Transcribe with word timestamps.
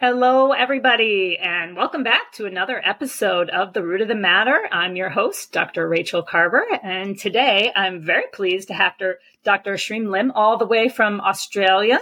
Hello, 0.00 0.50
everybody, 0.50 1.38
and 1.40 1.76
welcome 1.76 2.02
back 2.02 2.32
to 2.32 2.46
another 2.46 2.82
episode 2.84 3.48
of 3.50 3.74
The 3.74 3.84
Root 3.84 4.00
of 4.00 4.08
the 4.08 4.16
Matter. 4.16 4.68
I'm 4.72 4.96
your 4.96 5.10
host, 5.10 5.52
Dr. 5.52 5.88
Rachel 5.88 6.20
Carver, 6.20 6.66
and 6.82 7.16
today 7.16 7.70
I'm 7.76 8.02
very 8.02 8.24
pleased 8.32 8.66
to 8.68 8.74
have 8.74 8.98
Dr. 9.44 9.74
Shereen 9.74 10.10
Lim 10.10 10.32
all 10.32 10.56
the 10.56 10.66
way 10.66 10.88
from 10.88 11.20
Australia 11.20 12.00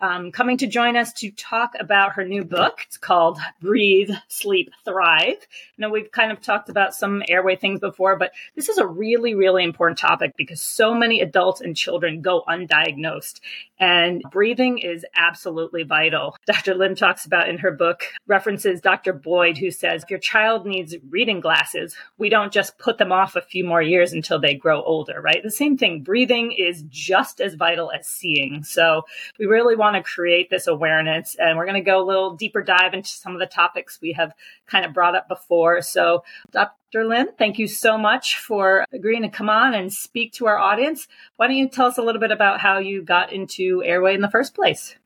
um, 0.00 0.30
coming 0.30 0.56
to 0.58 0.66
join 0.66 0.96
us 0.96 1.12
to 1.14 1.30
talk 1.30 1.74
about 1.78 2.12
her 2.12 2.24
new 2.24 2.44
book. 2.44 2.80
It's 2.86 2.96
called 2.96 3.38
Breathe, 3.60 4.10
Sleep, 4.28 4.70
Thrive. 4.84 5.46
Now, 5.76 5.90
we've 5.90 6.10
kind 6.10 6.30
of 6.30 6.40
talked 6.40 6.68
about 6.68 6.94
some 6.94 7.22
airway 7.28 7.56
things 7.56 7.80
before, 7.80 8.16
but 8.16 8.32
this 8.54 8.68
is 8.68 8.78
a 8.78 8.86
really, 8.86 9.34
really 9.34 9.64
important 9.64 9.98
topic 9.98 10.34
because 10.36 10.60
so 10.60 10.94
many 10.94 11.20
adults 11.20 11.60
and 11.60 11.76
children 11.76 12.22
go 12.22 12.44
undiagnosed. 12.48 13.40
And 13.80 14.22
breathing 14.30 14.78
is 14.78 15.04
absolutely 15.16 15.84
vital. 15.84 16.36
Dr. 16.46 16.74
Lim 16.74 16.94
talks 16.94 17.26
about 17.26 17.48
in 17.48 17.58
her 17.58 17.70
book, 17.70 18.04
references 18.26 18.80
Dr. 18.80 19.12
Boyd, 19.12 19.58
who 19.58 19.70
says 19.70 20.02
if 20.02 20.10
your 20.10 20.18
child 20.18 20.66
needs 20.66 20.96
reading 21.10 21.40
glasses, 21.40 21.96
we 22.18 22.28
don't 22.28 22.52
just 22.52 22.78
put 22.78 22.98
them 22.98 23.12
off 23.12 23.36
a 23.36 23.40
few 23.40 23.64
more 23.64 23.82
years 23.82 24.12
until 24.12 24.40
they 24.40 24.54
grow 24.54 24.82
older, 24.82 25.20
right? 25.20 25.42
The 25.42 25.50
same 25.50 25.76
thing. 25.76 26.02
Breathing 26.02 26.52
is 26.52 26.77
just 26.88 27.40
as 27.40 27.54
vital 27.54 27.90
as 27.90 28.06
seeing. 28.06 28.62
So 28.64 29.02
we 29.38 29.46
really 29.46 29.76
want 29.76 29.96
to 29.96 30.02
create 30.02 30.50
this 30.50 30.66
awareness 30.66 31.36
and 31.38 31.56
we're 31.56 31.66
going 31.66 31.82
to 31.82 31.90
go 31.90 32.02
a 32.02 32.06
little 32.06 32.36
deeper 32.36 32.62
dive 32.62 32.94
into 32.94 33.08
some 33.08 33.32
of 33.32 33.40
the 33.40 33.46
topics 33.46 33.98
we 34.00 34.12
have 34.12 34.32
kind 34.66 34.84
of 34.84 34.92
brought 34.92 35.14
up 35.14 35.28
before. 35.28 35.82
So 35.82 36.24
Dr. 36.50 37.04
Lim, 37.04 37.28
thank 37.38 37.58
you 37.58 37.66
so 37.66 37.98
much 37.98 38.38
for 38.38 38.84
agreeing 38.92 39.22
to 39.22 39.28
come 39.28 39.50
on 39.50 39.74
and 39.74 39.92
speak 39.92 40.32
to 40.34 40.46
our 40.46 40.58
audience. 40.58 41.08
Why 41.36 41.46
don't 41.46 41.56
you 41.56 41.68
tell 41.68 41.86
us 41.86 41.98
a 41.98 42.02
little 42.02 42.20
bit 42.20 42.30
about 42.30 42.60
how 42.60 42.78
you 42.78 43.02
got 43.02 43.32
into 43.32 43.82
airway 43.84 44.14
in 44.14 44.20
the 44.20 44.30
first 44.30 44.54
place? 44.54 44.96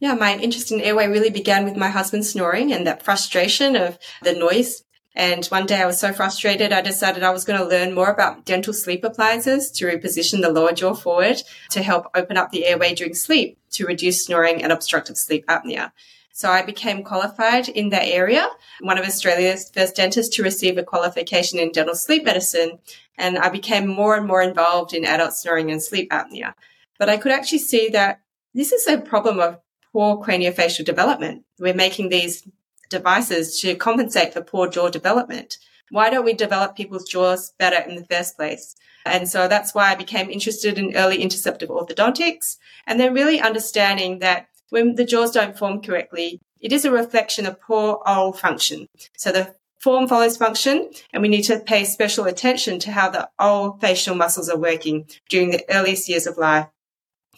Yeah, 0.00 0.14
my 0.14 0.36
interest 0.36 0.72
in 0.72 0.80
airway 0.80 1.08
really 1.08 1.30
began 1.30 1.64
with 1.64 1.76
my 1.76 1.88
husband 1.88 2.24
snoring 2.24 2.72
and 2.72 2.86
that 2.86 3.02
frustration 3.02 3.76
of 3.76 3.98
the 4.22 4.32
noise. 4.32 4.82
And 5.14 5.44
one 5.46 5.66
day 5.66 5.82
I 5.82 5.86
was 5.86 5.98
so 5.98 6.12
frustrated, 6.12 6.72
I 6.72 6.82
decided 6.82 7.22
I 7.22 7.30
was 7.30 7.44
going 7.44 7.58
to 7.58 7.66
learn 7.66 7.94
more 7.94 8.10
about 8.10 8.44
dental 8.44 8.72
sleep 8.72 9.02
appliances 9.02 9.70
to 9.72 9.86
reposition 9.86 10.40
the 10.40 10.52
lower 10.52 10.72
jaw 10.72 10.94
forward 10.94 11.42
to 11.70 11.82
help 11.82 12.06
open 12.14 12.36
up 12.36 12.50
the 12.50 12.64
airway 12.64 12.94
during 12.94 13.14
sleep 13.14 13.58
to 13.72 13.86
reduce 13.86 14.24
snoring 14.24 14.62
and 14.62 14.72
obstructive 14.72 15.18
sleep 15.18 15.44
apnea. 15.46 15.90
So 16.32 16.48
I 16.48 16.62
became 16.62 17.02
qualified 17.02 17.68
in 17.68 17.90
that 17.90 18.06
area, 18.06 18.48
one 18.80 18.98
of 18.98 19.04
Australia's 19.04 19.70
first 19.74 19.96
dentists 19.96 20.36
to 20.36 20.42
receive 20.42 20.78
a 20.78 20.82
qualification 20.82 21.58
in 21.58 21.72
dental 21.72 21.94
sleep 21.94 22.24
medicine. 22.24 22.78
And 23.18 23.36
I 23.36 23.50
became 23.50 23.86
more 23.86 24.16
and 24.16 24.26
more 24.26 24.40
involved 24.40 24.94
in 24.94 25.04
adult 25.04 25.34
snoring 25.34 25.70
and 25.70 25.82
sleep 25.82 26.10
apnea. 26.10 26.54
But 26.98 27.08
I 27.08 27.16
could 27.16 27.32
actually 27.32 27.58
see 27.58 27.88
that 27.90 28.20
this 28.54 28.72
is 28.72 28.86
a 28.86 28.98
problem 28.98 29.40
of 29.40 29.58
poor 29.92 30.24
craniofacial 30.24 30.84
development. 30.84 31.44
We're 31.58 31.74
making 31.74 32.08
these 32.08 32.48
devices 32.90 33.58
to 33.60 33.74
compensate 33.74 34.34
for 34.34 34.42
poor 34.42 34.68
jaw 34.68 34.90
development. 34.90 35.56
Why 35.90 36.10
don't 36.10 36.24
we 36.24 36.34
develop 36.34 36.76
people's 36.76 37.08
jaws 37.08 37.52
better 37.58 37.88
in 37.88 37.96
the 37.96 38.04
first 38.04 38.36
place? 38.36 38.76
And 39.06 39.28
so 39.28 39.48
that's 39.48 39.74
why 39.74 39.90
I 39.90 39.94
became 39.94 40.28
interested 40.28 40.78
in 40.78 40.94
early 40.94 41.18
interceptive 41.18 41.68
orthodontics 41.68 42.56
and 42.86 43.00
then 43.00 43.14
really 43.14 43.40
understanding 43.40 44.18
that 44.18 44.48
when 44.68 44.94
the 44.94 45.04
jaws 45.04 45.32
don't 45.32 45.58
form 45.58 45.80
correctly, 45.80 46.40
it 46.60 46.72
is 46.72 46.84
a 46.84 46.90
reflection 46.90 47.46
of 47.46 47.60
poor 47.60 48.00
oral 48.06 48.32
function. 48.32 48.86
So 49.16 49.32
the 49.32 49.54
form 49.80 50.06
follows 50.06 50.36
function, 50.36 50.90
and 51.12 51.22
we 51.22 51.28
need 51.28 51.42
to 51.42 51.58
pay 51.58 51.84
special 51.84 52.26
attention 52.26 52.78
to 52.80 52.92
how 52.92 53.08
the 53.08 53.30
oral 53.38 53.78
facial 53.80 54.14
muscles 54.14 54.48
are 54.50 54.58
working 54.58 55.08
during 55.28 55.50
the 55.50 55.64
earliest 55.70 56.08
years 56.08 56.26
of 56.26 56.36
life 56.36 56.66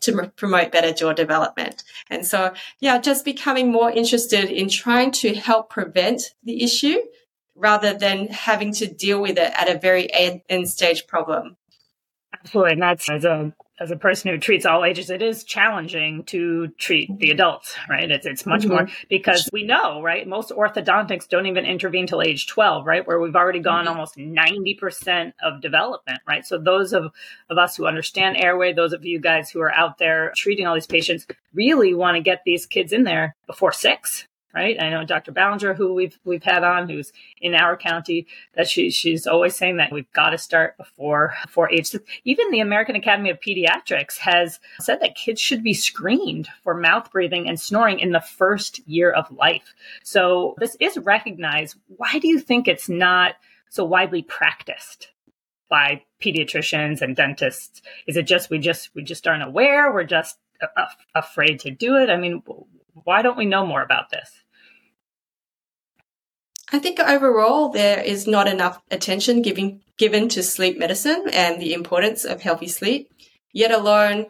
to 0.02 0.32
promote 0.36 0.72
better 0.72 0.92
jaw 0.92 1.12
development. 1.12 1.82
And 2.10 2.26
so, 2.26 2.52
yeah, 2.80 2.98
just 2.98 3.24
becoming 3.24 3.72
more 3.72 3.90
interested 3.90 4.50
in 4.50 4.68
trying 4.68 5.10
to 5.12 5.34
help 5.34 5.70
prevent 5.70 6.22
the 6.44 6.62
issue 6.62 6.98
rather 7.54 7.94
than 7.94 8.28
having 8.28 8.72
to 8.74 8.86
deal 8.86 9.20
with 9.20 9.38
it 9.38 9.52
at 9.56 9.68
a 9.68 9.78
very 9.78 10.08
end 10.14 10.68
stage 10.68 11.06
problem. 11.06 11.56
Absolutely. 12.34 12.72
And 12.72 12.82
that's 12.82 13.10
as 13.10 13.24
a 13.24 13.52
as 13.80 13.90
a 13.90 13.96
person 13.96 14.30
who 14.30 14.38
treats 14.38 14.66
all 14.66 14.84
ages, 14.84 15.10
it 15.10 15.22
is 15.22 15.44
challenging 15.44 16.24
to 16.24 16.68
treat 16.78 17.18
the 17.18 17.30
adults, 17.30 17.74
right? 17.88 18.10
It's, 18.10 18.26
it's 18.26 18.46
much 18.46 18.62
mm-hmm. 18.62 18.70
more 18.70 18.88
because 19.08 19.48
we 19.52 19.64
know, 19.64 20.02
right? 20.02 20.26
Most 20.26 20.50
orthodontics 20.50 21.28
don't 21.28 21.46
even 21.46 21.64
intervene 21.64 22.06
till 22.06 22.22
age 22.22 22.46
12, 22.46 22.86
right? 22.86 23.06
Where 23.06 23.18
we've 23.18 23.34
already 23.34 23.60
gone 23.60 23.86
mm-hmm. 23.86 23.94
almost 23.94 24.16
90% 24.16 25.32
of 25.42 25.60
development, 25.60 26.20
right? 26.28 26.46
So 26.46 26.58
those 26.58 26.92
of, 26.92 27.12
of 27.50 27.58
us 27.58 27.76
who 27.76 27.86
understand 27.86 28.36
airway, 28.36 28.72
those 28.72 28.92
of 28.92 29.04
you 29.04 29.18
guys 29.18 29.50
who 29.50 29.60
are 29.60 29.72
out 29.72 29.98
there 29.98 30.32
treating 30.36 30.66
all 30.66 30.74
these 30.74 30.86
patients 30.86 31.26
really 31.54 31.94
want 31.94 32.16
to 32.16 32.22
get 32.22 32.42
these 32.44 32.66
kids 32.66 32.92
in 32.92 33.04
there 33.04 33.34
before 33.46 33.72
six, 33.72 34.26
right? 34.54 34.80
I 34.80 34.90
know 34.90 35.04
Dr. 35.04 35.32
Ballinger, 35.32 35.74
who 35.74 35.94
we've 35.94 36.18
we've 36.24 36.42
had 36.42 36.64
on, 36.64 36.88
who's 36.88 37.12
in 37.40 37.54
our 37.54 37.76
county, 37.76 38.26
that 38.54 38.68
she 38.68 38.90
she's 38.90 39.26
always 39.26 39.56
saying 39.56 39.76
that 39.78 39.92
we've 39.92 40.10
got 40.12 40.30
to 40.30 40.38
start 40.38 40.76
before 40.76 41.34
before 41.44 41.70
age. 41.70 41.94
Even 42.24 42.50
the 42.50 42.60
American 42.60 42.96
Academy 42.96 43.30
of 43.30 43.40
Pediatrics 43.40 44.18
has 44.18 44.60
said 44.80 45.00
that 45.00 45.14
kids 45.14 45.40
should 45.40 45.62
be 45.62 45.74
screened 45.74 46.48
for 46.62 46.74
mouth 46.74 47.10
breathing 47.10 47.48
and 47.48 47.60
snoring 47.60 48.00
in 48.00 48.12
the 48.12 48.20
first 48.20 48.86
year 48.86 49.10
of 49.10 49.30
life. 49.32 49.74
So 50.02 50.54
this 50.58 50.76
is 50.80 50.98
recognized. 50.98 51.76
Why 51.88 52.18
do 52.18 52.28
you 52.28 52.40
think 52.40 52.68
it's 52.68 52.88
not 52.88 53.34
so 53.70 53.84
widely 53.84 54.22
practiced? 54.22 55.08
by 55.72 56.02
pediatricians 56.22 57.00
and 57.00 57.16
dentists 57.16 57.80
is 58.06 58.18
it 58.18 58.24
just 58.24 58.50
we 58.50 58.58
just 58.58 58.90
we 58.94 59.02
just 59.02 59.26
aren't 59.26 59.42
aware 59.42 59.90
we're 59.90 60.04
just 60.04 60.36
afraid 61.14 61.58
to 61.58 61.70
do 61.70 61.96
it 61.96 62.10
i 62.10 62.16
mean 62.18 62.42
why 63.04 63.22
don't 63.22 63.38
we 63.38 63.46
know 63.46 63.64
more 63.64 63.82
about 63.82 64.10
this 64.10 64.41
I 66.74 66.78
think 66.78 66.98
overall 66.98 67.68
there 67.68 68.00
is 68.00 68.26
not 68.26 68.48
enough 68.48 68.80
attention 68.90 69.42
given 69.42 69.82
given 69.98 70.28
to 70.30 70.42
sleep 70.42 70.78
medicine 70.78 71.26
and 71.32 71.60
the 71.60 71.74
importance 71.74 72.24
of 72.24 72.40
healthy 72.40 72.66
sleep, 72.66 73.12
yet 73.52 73.70
alone 73.70 74.26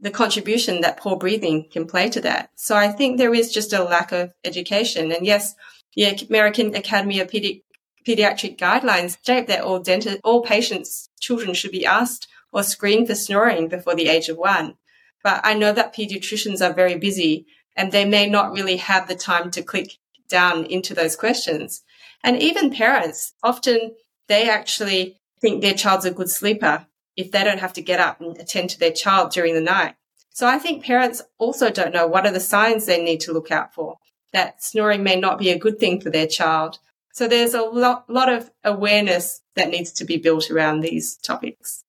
the 0.00 0.10
contribution 0.10 0.80
that 0.80 0.96
poor 0.96 1.16
breathing 1.16 1.68
can 1.70 1.86
play 1.86 2.10
to 2.10 2.20
that. 2.22 2.50
So 2.56 2.74
I 2.74 2.88
think 2.88 3.16
there 3.16 3.32
is 3.32 3.52
just 3.52 3.72
a 3.72 3.84
lack 3.84 4.10
of 4.10 4.34
education. 4.44 5.12
And 5.12 5.24
yes, 5.24 5.54
the 5.94 6.26
American 6.28 6.74
Academy 6.74 7.20
of 7.20 7.28
Pedi- 7.28 7.62
Pediatric 8.04 8.58
guidelines 8.58 9.12
state 9.12 9.46
that 9.46 9.62
all 9.62 9.82
all 10.24 10.42
patients, 10.42 11.08
children 11.20 11.54
should 11.54 11.70
be 11.70 11.86
asked 11.86 12.26
or 12.52 12.64
screened 12.64 13.06
for 13.06 13.14
snoring 13.14 13.68
before 13.68 13.94
the 13.94 14.08
age 14.08 14.28
of 14.28 14.36
one. 14.36 14.74
But 15.22 15.40
I 15.44 15.54
know 15.54 15.72
that 15.72 15.94
pediatricians 15.94 16.60
are 16.60 16.74
very 16.74 16.98
busy 16.98 17.46
and 17.76 17.92
they 17.92 18.04
may 18.04 18.28
not 18.28 18.52
really 18.52 18.76
have 18.76 19.06
the 19.06 19.14
time 19.14 19.50
to 19.52 19.62
click 19.62 19.92
down 20.28 20.64
into 20.66 20.94
those 20.94 21.16
questions. 21.16 21.82
And 22.22 22.40
even 22.42 22.74
parents, 22.74 23.34
often 23.42 23.94
they 24.28 24.48
actually 24.48 25.20
think 25.40 25.60
their 25.60 25.74
child's 25.74 26.04
a 26.04 26.10
good 26.10 26.30
sleeper 26.30 26.86
if 27.16 27.30
they 27.30 27.44
don't 27.44 27.60
have 27.60 27.74
to 27.74 27.82
get 27.82 28.00
up 28.00 28.20
and 28.20 28.36
attend 28.38 28.70
to 28.70 28.78
their 28.78 28.92
child 28.92 29.30
during 29.30 29.54
the 29.54 29.60
night. 29.60 29.94
So 30.30 30.48
I 30.48 30.58
think 30.58 30.84
parents 30.84 31.22
also 31.38 31.70
don't 31.70 31.94
know 31.94 32.06
what 32.06 32.26
are 32.26 32.32
the 32.32 32.40
signs 32.40 32.86
they 32.86 33.02
need 33.02 33.20
to 33.20 33.32
look 33.32 33.52
out 33.52 33.72
for, 33.72 33.98
that 34.32 34.62
snoring 34.62 35.04
may 35.04 35.14
not 35.14 35.38
be 35.38 35.50
a 35.50 35.58
good 35.58 35.78
thing 35.78 36.00
for 36.00 36.10
their 36.10 36.26
child. 36.26 36.78
So 37.12 37.28
there's 37.28 37.54
a 37.54 37.62
lot, 37.62 38.10
lot 38.10 38.32
of 38.32 38.50
awareness 38.64 39.42
that 39.54 39.68
needs 39.68 39.92
to 39.92 40.04
be 40.04 40.16
built 40.16 40.50
around 40.50 40.80
these 40.80 41.16
topics. 41.18 41.83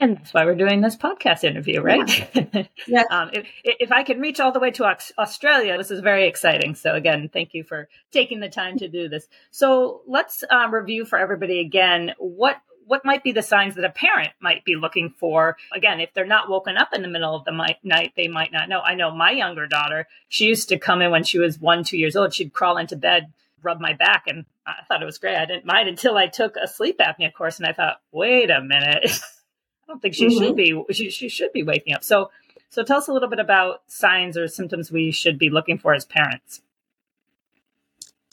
And 0.00 0.16
that's 0.16 0.32
why 0.32 0.44
we're 0.44 0.54
doing 0.54 0.80
this 0.80 0.96
podcast 0.96 1.42
interview, 1.42 1.80
right? 1.80 2.08
Yeah. 2.34 2.62
yeah. 2.86 3.02
um, 3.10 3.30
if, 3.32 3.46
if, 3.64 3.92
I 3.92 4.04
can 4.04 4.20
reach 4.20 4.38
all 4.38 4.52
the 4.52 4.60
way 4.60 4.70
to 4.72 4.84
Australia, 5.18 5.76
this 5.76 5.90
is 5.90 6.00
very 6.00 6.28
exciting. 6.28 6.76
So, 6.76 6.94
again, 6.94 7.28
thank 7.32 7.52
you 7.52 7.64
for 7.64 7.88
taking 8.12 8.38
the 8.38 8.48
time 8.48 8.78
to 8.78 8.88
do 8.88 9.08
this. 9.08 9.26
So, 9.50 10.02
let's 10.06 10.44
um, 10.50 10.72
review 10.72 11.04
for 11.04 11.18
everybody 11.18 11.58
again 11.60 12.12
what 12.18 12.58
what 12.88 13.04
might 13.04 13.22
be 13.22 13.32
the 13.32 13.42
signs 13.42 13.74
that 13.74 13.84
a 13.84 13.90
parent 13.90 14.30
might 14.40 14.64
be 14.64 14.74
looking 14.74 15.10
for? 15.10 15.58
Again, 15.74 16.00
if 16.00 16.14
they're 16.14 16.26
not 16.26 16.48
woken 16.48 16.78
up 16.78 16.94
in 16.94 17.02
the 17.02 17.08
middle 17.08 17.34
of 17.34 17.44
the 17.44 17.76
night, 17.84 18.12
they 18.16 18.28
might 18.28 18.50
not 18.50 18.70
know. 18.70 18.80
I 18.80 18.94
know 18.94 19.10
my 19.14 19.30
younger 19.30 19.66
daughter, 19.66 20.08
she 20.28 20.46
used 20.46 20.70
to 20.70 20.78
come 20.78 21.02
in 21.02 21.10
when 21.10 21.22
she 21.22 21.38
was 21.38 21.60
one, 21.60 21.84
two 21.84 21.98
years 21.98 22.16
old. 22.16 22.32
She'd 22.32 22.54
crawl 22.54 22.78
into 22.78 22.96
bed, 22.96 23.30
rub 23.62 23.78
my 23.78 23.92
back, 23.92 24.24
and 24.26 24.46
I 24.66 24.84
thought 24.88 25.02
it 25.02 25.06
was 25.06 25.18
great. 25.18 25.36
I 25.36 25.44
didn't 25.44 25.66
mind 25.66 25.90
until 25.90 26.16
I 26.16 26.28
took 26.28 26.56
a 26.56 26.66
sleep 26.66 26.98
apnea 26.98 27.32
course, 27.32 27.58
and 27.58 27.68
I 27.68 27.74
thought, 27.74 28.00
wait 28.10 28.50
a 28.50 28.62
minute. 28.62 29.10
I 29.88 29.92
don't 29.92 30.02
think 30.02 30.14
she 30.14 30.26
mm-hmm. 30.26 30.44
should 30.44 30.56
be. 30.56 30.84
She, 30.92 31.10
she 31.10 31.28
should 31.28 31.52
be 31.52 31.62
waking 31.62 31.94
up. 31.94 32.04
So, 32.04 32.30
so 32.68 32.82
tell 32.82 32.98
us 32.98 33.08
a 33.08 33.12
little 33.12 33.28
bit 33.28 33.38
about 33.38 33.82
signs 33.86 34.36
or 34.36 34.46
symptoms 34.46 34.92
we 34.92 35.10
should 35.10 35.38
be 35.38 35.48
looking 35.48 35.78
for 35.78 35.94
as 35.94 36.04
parents. 36.04 36.60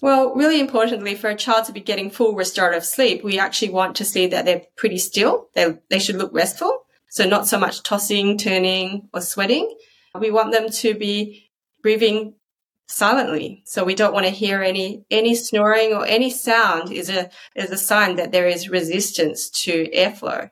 Well, 0.02 0.36
really 0.36 0.60
importantly, 0.60 1.16
for 1.16 1.30
a 1.30 1.36
child 1.36 1.66
to 1.66 1.72
be 1.72 1.80
getting 1.80 2.10
full 2.10 2.36
restorative 2.36 2.86
sleep, 2.86 3.24
we 3.24 3.40
actually 3.40 3.70
want 3.70 3.96
to 3.96 4.06
see 4.06 4.28
that 4.28 4.44
they're 4.44 4.64
pretty 4.76 4.98
still. 4.98 5.48
They, 5.56 5.78
they 5.90 6.00
should 6.00 6.18
look 6.18 6.34
restful. 6.34 6.86
So 7.10 7.26
not 7.26 7.48
so 7.48 7.58
much 7.58 7.82
tossing, 7.82 8.38
turning 8.38 9.08
or 9.14 9.22
sweating. 9.22 9.74
We 10.20 10.32
want 10.32 10.52
them 10.52 10.70
to 10.70 10.94
be 10.94 11.50
breathing 11.82 12.34
silently. 12.88 13.64
So 13.66 13.86
we 13.86 13.96
don't 13.96 14.14
want 14.14 14.26
to 14.26 14.32
hear 14.32 14.62
any, 14.62 15.06
any 15.10 15.34
snoring 15.34 15.94
or 15.94 16.06
any 16.06 16.30
sound 16.30 16.92
is 16.92 17.10
a, 17.10 17.30
is 17.56 17.72
a 17.72 17.78
sign 17.78 18.18
that 18.18 18.34
there 18.34 18.48
is 18.48 18.70
resistance 18.70 19.50
to 19.62 19.88
airflow. 19.96 20.50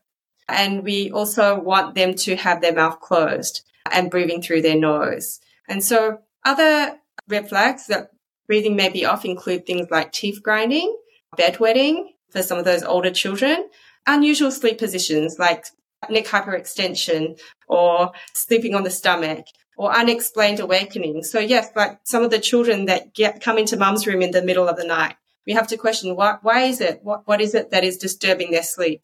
And 0.47 0.83
we 0.83 1.11
also 1.11 1.59
want 1.59 1.95
them 1.95 2.15
to 2.15 2.35
have 2.35 2.61
their 2.61 2.73
mouth 2.73 2.99
closed 2.99 3.61
and 3.91 4.11
breathing 4.11 4.41
through 4.41 4.61
their 4.61 4.77
nose. 4.77 5.39
And 5.67 5.83
so 5.83 6.19
other 6.45 6.97
red 7.27 7.49
flags 7.49 7.87
that 7.87 8.11
breathing 8.47 8.75
may 8.75 8.89
be 8.89 9.05
off 9.05 9.25
include 9.25 9.65
things 9.65 9.87
like 9.89 10.11
teeth 10.11 10.41
grinding, 10.43 10.95
bedwetting 11.37 12.09
for 12.29 12.43
some 12.43 12.57
of 12.57 12.65
those 12.65 12.83
older 12.83 13.11
children, 13.11 13.69
unusual 14.05 14.51
sleep 14.51 14.77
positions 14.77 15.39
like 15.39 15.65
neck 16.09 16.25
hyperextension 16.25 17.39
or 17.67 18.11
sleeping 18.33 18.75
on 18.75 18.83
the 18.83 18.89
stomach 18.89 19.45
or 19.77 19.95
unexplained 19.95 20.59
awakening. 20.59 21.23
So 21.23 21.39
yes, 21.39 21.69
like 21.75 21.99
some 22.03 22.23
of 22.23 22.31
the 22.31 22.39
children 22.39 22.85
that 22.85 23.13
get 23.13 23.41
come 23.41 23.57
into 23.57 23.77
mum's 23.77 24.05
room 24.05 24.21
in 24.21 24.31
the 24.31 24.43
middle 24.43 24.67
of 24.67 24.77
the 24.77 24.85
night, 24.85 25.15
we 25.45 25.53
have 25.53 25.67
to 25.67 25.77
question 25.77 26.15
why, 26.15 26.37
why 26.41 26.61
is 26.61 26.81
it? 26.81 26.99
What, 27.03 27.27
what 27.27 27.41
is 27.41 27.55
it 27.55 27.71
that 27.71 27.83
is 27.83 27.97
disturbing 27.97 28.51
their 28.51 28.63
sleep? 28.63 29.01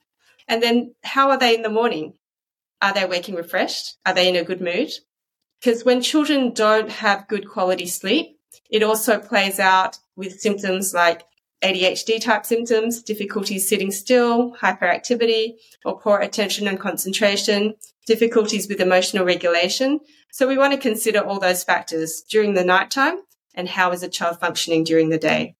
And 0.49 0.61
then 0.61 0.95
how 1.03 1.29
are 1.29 1.37
they 1.37 1.55
in 1.55 1.61
the 1.61 1.69
morning? 1.69 2.15
Are 2.81 2.93
they 2.93 3.05
waking 3.05 3.35
refreshed? 3.35 3.97
Are 4.05 4.13
they 4.13 4.27
in 4.27 4.35
a 4.35 4.43
good 4.43 4.59
mood? 4.59 4.89
Because 5.61 5.85
when 5.85 6.01
children 6.01 6.53
don't 6.53 6.89
have 6.89 7.27
good 7.27 7.47
quality 7.47 7.85
sleep, 7.85 8.37
it 8.69 8.81
also 8.81 9.19
plays 9.19 9.59
out 9.59 9.99
with 10.15 10.39
symptoms 10.39 10.93
like 10.93 11.23
ADHD 11.61 12.21
type 12.21 12.45
symptoms, 12.45 13.03
difficulties 13.03 13.67
sitting 13.67 13.91
still, 13.91 14.55
hyperactivity, 14.55 15.55
or 15.85 15.99
poor 15.99 16.19
attention 16.19 16.67
and 16.67 16.79
concentration, 16.79 17.75
difficulties 18.07 18.67
with 18.67 18.79
emotional 18.79 19.25
regulation. 19.25 19.99
So 20.31 20.47
we 20.47 20.57
want 20.57 20.73
to 20.73 20.79
consider 20.79 21.19
all 21.19 21.39
those 21.39 21.63
factors 21.63 22.23
during 22.29 22.53
the 22.53 22.63
nighttime 22.63 23.19
and 23.53 23.67
how 23.67 23.91
is 23.91 24.03
a 24.03 24.09
child 24.09 24.39
functioning 24.39 24.83
during 24.83 25.09
the 25.09 25.17
day. 25.17 25.57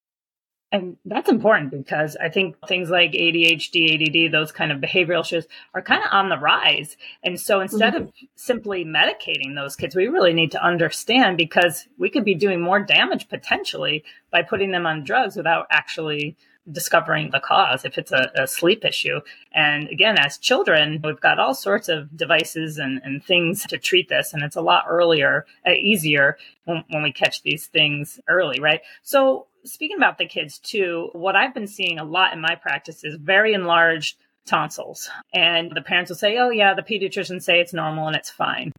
And 0.72 0.98
that's 1.04 1.30
important 1.30 1.72
because 1.72 2.16
I 2.18 2.30
think 2.30 2.56
things 2.68 2.92
like 2.92 3.14
ADHD, 3.14 4.28
ADD, 4.28 4.32
those 4.32 4.52
kind 4.52 4.72
of 4.72 4.80
behavioral 4.80 5.22
issues 5.22 5.48
are 5.74 5.82
kind 5.82 6.04
of 6.04 6.10
on 6.12 6.30
the 6.30 6.38
rise. 6.38 6.96
And 7.24 7.40
so 7.40 7.60
instead 7.60 7.96
mm-hmm. 7.96 8.04
of 8.04 8.14
simply 8.36 8.86
medicating 8.86 9.56
those 9.56 9.76
kids, 9.76 9.96
we 9.96 10.08
really 10.08 10.34
need 10.34 10.52
to 10.52 10.64
understand 10.64 11.38
because 11.38 11.88
we 11.98 12.10
could 12.10 12.24
be 12.24 12.36
doing 12.36 12.62
more 12.62 12.80
damage 12.80 13.30
potentially 13.30 14.04
by 14.32 14.44
putting 14.44 14.72
them 14.72 14.86
on 14.86 15.04
drugs 15.04 15.36
without 15.36 15.66
actually 15.72 16.38
discovering 16.72 17.32
the 17.32 17.40
cause 17.40 17.84
if 17.84 17.98
it's 17.98 18.12
a, 18.12 18.32
a, 18.36 18.48
sleep 18.48 18.86
issue. 18.86 19.22
And 19.52 19.88
again, 19.88 20.18
as 20.20 20.38
children, 20.38 21.02
we've 21.04 21.20
got 21.20 21.40
all 21.40 21.56
sorts 21.56 21.90
of 21.90 22.16
devices 22.16 22.78
and, 22.78 23.02
and 23.04 23.24
things 23.24 23.66
to 23.68 23.78
treat 23.80 24.10
this. 24.10 24.34
And 24.34 24.44
it's 24.44 24.56
a 24.56 24.62
lot 24.62 24.86
earlier, 24.88 25.46
uh, 25.66 25.72
easier 25.72 26.38
when, 26.66 26.84
when 26.90 27.02
we 27.02 27.12
catch 27.12 27.42
these 27.42 27.66
things 27.66 28.20
early, 28.28 28.60
right? 28.60 28.82
So 29.02 29.48
speaking 29.64 29.98
about 29.98 30.18
the 30.18 30.26
kids 30.26 30.60
too, 30.60 31.10
what 31.14 31.36
I've 31.36 31.54
been 31.54 31.68
seeing 31.68 32.00
a 32.00 32.04
lot 32.04 32.34
in 32.34 32.42
my 32.42 32.56
practice 32.56 33.04
is 33.04 33.16
very 33.16 33.54
enlarged 33.54 34.18
tonsils. 34.46 35.10
And 35.34 35.72
the 35.74 35.82
parents 35.82 36.10
will 36.10 36.18
say, 36.18 36.38
oh, 36.38 36.50
yeah, 36.50 36.74
the 36.74 36.82
pediatricians 36.82 37.44
say 37.44 37.60
it's 37.60 37.74
normal 37.74 38.08
and 38.08 38.16
it's 38.16 38.30
fine. 38.30 38.72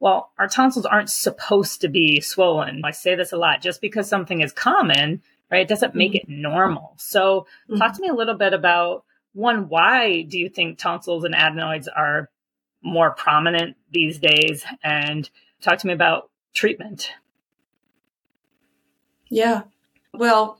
Well, 0.00 0.30
our 0.38 0.48
tonsils 0.48 0.86
aren't 0.86 1.10
supposed 1.10 1.80
to 1.80 1.88
be 1.88 2.20
swollen. 2.20 2.82
I 2.84 2.92
say 2.92 3.14
this 3.14 3.32
a 3.32 3.36
lot. 3.36 3.60
Just 3.60 3.80
because 3.80 4.08
something 4.08 4.40
is 4.40 4.52
common, 4.52 5.22
right, 5.50 5.62
it 5.62 5.68
doesn't 5.68 5.94
make 5.94 6.12
mm-hmm. 6.12 6.32
it 6.32 6.36
normal. 6.40 6.94
So, 6.98 7.46
mm-hmm. 7.68 7.78
talk 7.78 7.94
to 7.94 8.00
me 8.00 8.08
a 8.08 8.14
little 8.14 8.36
bit 8.36 8.52
about 8.52 9.04
one, 9.32 9.68
why 9.68 10.22
do 10.22 10.38
you 10.38 10.48
think 10.48 10.78
tonsils 10.78 11.24
and 11.24 11.34
adenoids 11.34 11.88
are 11.88 12.30
more 12.82 13.10
prominent 13.10 13.76
these 13.90 14.18
days? 14.18 14.64
And 14.82 15.28
talk 15.60 15.78
to 15.78 15.86
me 15.86 15.92
about 15.92 16.30
treatment. 16.54 17.10
Yeah. 19.30 19.62
Well, 20.14 20.58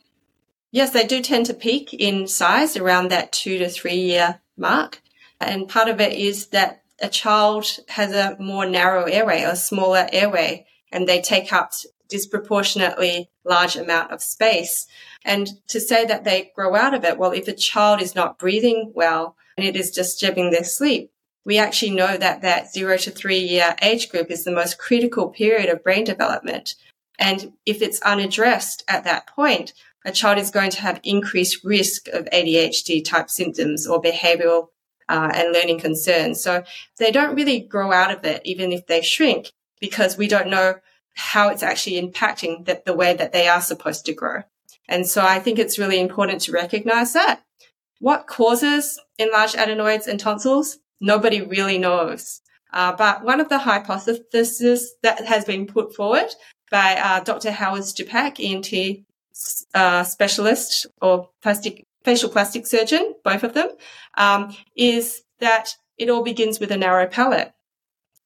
yes, 0.71 0.91
they 0.91 1.06
do 1.06 1.23
tend 1.23 1.47
to 1.47 1.55
peak 1.55 1.93
in 1.95 2.27
size 2.27 2.77
around 2.77 3.11
that 3.11 3.33
two 3.33 3.59
to 3.59 3.69
three 3.69 3.97
year 3.97 4.41
mark. 4.56 5.00
And 5.41 5.69
part 5.69 5.89
of 5.89 6.00
it 6.00 6.12
is 6.12 6.49
that 6.49 6.83
a 7.00 7.09
child 7.09 7.67
has 7.89 8.12
a 8.12 8.37
more 8.41 8.67
narrow 8.67 9.05
airway, 9.05 9.43
a 9.43 9.55
smaller 9.55 10.09
airway, 10.12 10.67
and 10.91 11.06
they 11.06 11.21
take 11.21 11.53
up 11.53 11.73
disproportionately 12.09 13.31
large 13.45 13.77
amount 13.77 14.11
of 14.11 14.23
space. 14.23 14.87
And 15.25 15.49
to 15.69 15.81
say 15.81 16.05
that 16.06 16.25
they 16.25 16.53
grow 16.55 16.75
out 16.75 16.95
of 16.95 17.05
it, 17.05 17.19
well, 17.19 17.33
if 17.33 17.49
a 17.49 17.53
child 17.53 18.00
is 18.00 18.15
not 18.15 18.39
breathing 18.39 18.93
well 18.95 19.37
and 19.56 19.67
it 19.67 19.77
is 19.77 19.91
disturbing 19.91 20.50
their 20.50 20.65
sleep, 20.65 21.12
we 21.45 21.59
actually 21.59 21.93
know 21.93 22.17
that 22.17 22.43
that 22.43 22.73
zero 22.73 22.97
to 22.99 23.11
three 23.11 23.39
year 23.39 23.75
age 23.81 24.11
group 24.11 24.31
is 24.31 24.45
the 24.45 24.50
most 24.50 24.79
critical 24.79 25.29
period 25.29 25.71
of 25.71 25.83
brain 25.83 26.05
development. 26.05 26.75
And 27.19 27.53
if 27.67 27.82
it's 27.82 28.00
unaddressed 28.03 28.85
at 28.88 29.05
that 29.05 29.26
point, 29.26 29.73
a 30.05 30.12
child 30.12 30.38
is 30.38 30.50
going 30.50 30.70
to 30.70 30.81
have 30.81 31.00
increased 31.03 31.65
risk 31.65 32.09
of 32.09 32.26
ADHD 32.26 33.05
type 33.05 33.29
symptoms 33.29 33.87
or 33.87 34.00
behavioral 34.00 34.69
uh, 35.09 35.31
and 35.35 35.53
learning 35.53 35.81
concerns. 35.81 36.43
So 36.43 36.62
they 36.99 37.11
don't 37.11 37.35
really 37.35 37.61
grow 37.61 37.93
out 37.93 38.12
of 38.12 38.25
it, 38.25 38.43
even 38.44 38.73
if 38.73 38.87
they 38.87 39.03
shrink, 39.03 39.53
because 39.81 40.17
we 40.17 40.29
don't 40.29 40.49
know 40.49 40.76
how 41.15 41.49
it's 41.49 41.65
actually 41.65 42.00
impacting 42.00 42.65
the, 42.65 42.81
the 42.87 42.94
way 42.94 43.15
that 43.15 43.32
they 43.32 43.49
are 43.49 43.61
supposed 43.61 44.06
to 44.06 44.14
grow. 44.14 44.43
And 44.88 45.06
so 45.06 45.23
I 45.23 45.41
think 45.41 45.59
it's 45.59 45.79
really 45.79 46.00
important 46.00 46.43
to 46.43 46.53
recognize 46.53 47.12
that. 47.12 47.43
What 47.99 48.29
causes 48.29 49.00
enlarged 49.19 49.56
adenoids 49.56 50.06
and 50.06 50.21
tonsils? 50.21 50.79
Nobody 51.00 51.43
really 51.43 51.79
knows. 51.79 52.41
Uh, 52.73 52.93
but 52.93 53.25
one 53.25 53.41
of 53.41 53.49
the 53.49 53.59
hypotheses 53.59 54.94
that 55.03 55.25
has 55.25 55.44
been 55.44 55.67
put 55.67 55.94
forward 55.94 56.29
by 56.70 56.97
uh, 56.97 57.20
Dr. 57.20 57.50
Howard 57.50 57.82
Stupak, 57.82 58.38
ENT 58.38 59.05
uh, 59.75 60.05
specialist 60.05 60.87
or 61.00 61.31
plastic 61.43 61.87
facial 62.05 62.31
plastic 62.31 62.67
surgeon, 62.67 63.15
both 63.25 63.43
of 63.43 63.55
them, 63.55 63.69
um, 64.17 64.56
is 64.76 65.23
that 65.41 65.75
it 65.99 66.09
all 66.09 66.23
begins 66.23 66.59
with 66.59 66.70
a 66.70 66.76
narrow 66.76 67.06
palate. 67.06 67.53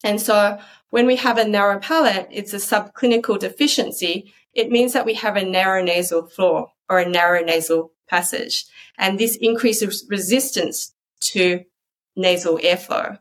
And 0.05 0.21
so 0.21 0.59
when 0.91 1.07
we 1.07 1.17
have 1.17 1.39
a 1.39 1.49
narrow 1.49 1.81
palate, 1.81 2.29
it's 2.31 2.53
a 2.53 2.59
subclinical 2.59 3.39
deficiency. 3.39 4.33
It 4.55 4.71
means 4.71 4.93
that 4.93 5.07
we 5.07 5.15
have 5.15 5.37
a 5.37 5.45
narrow 5.45 5.83
nasal 5.83 6.27
floor 6.27 6.69
or 6.89 6.99
a 6.99 7.09
narrow 7.09 7.43
nasal 7.43 7.93
passage. 8.09 8.67
And 8.99 9.19
this 9.19 9.37
increases 9.37 10.05
resistance 10.09 10.95
to 11.21 11.65
nasal 12.15 12.59
airflow. 12.59 13.19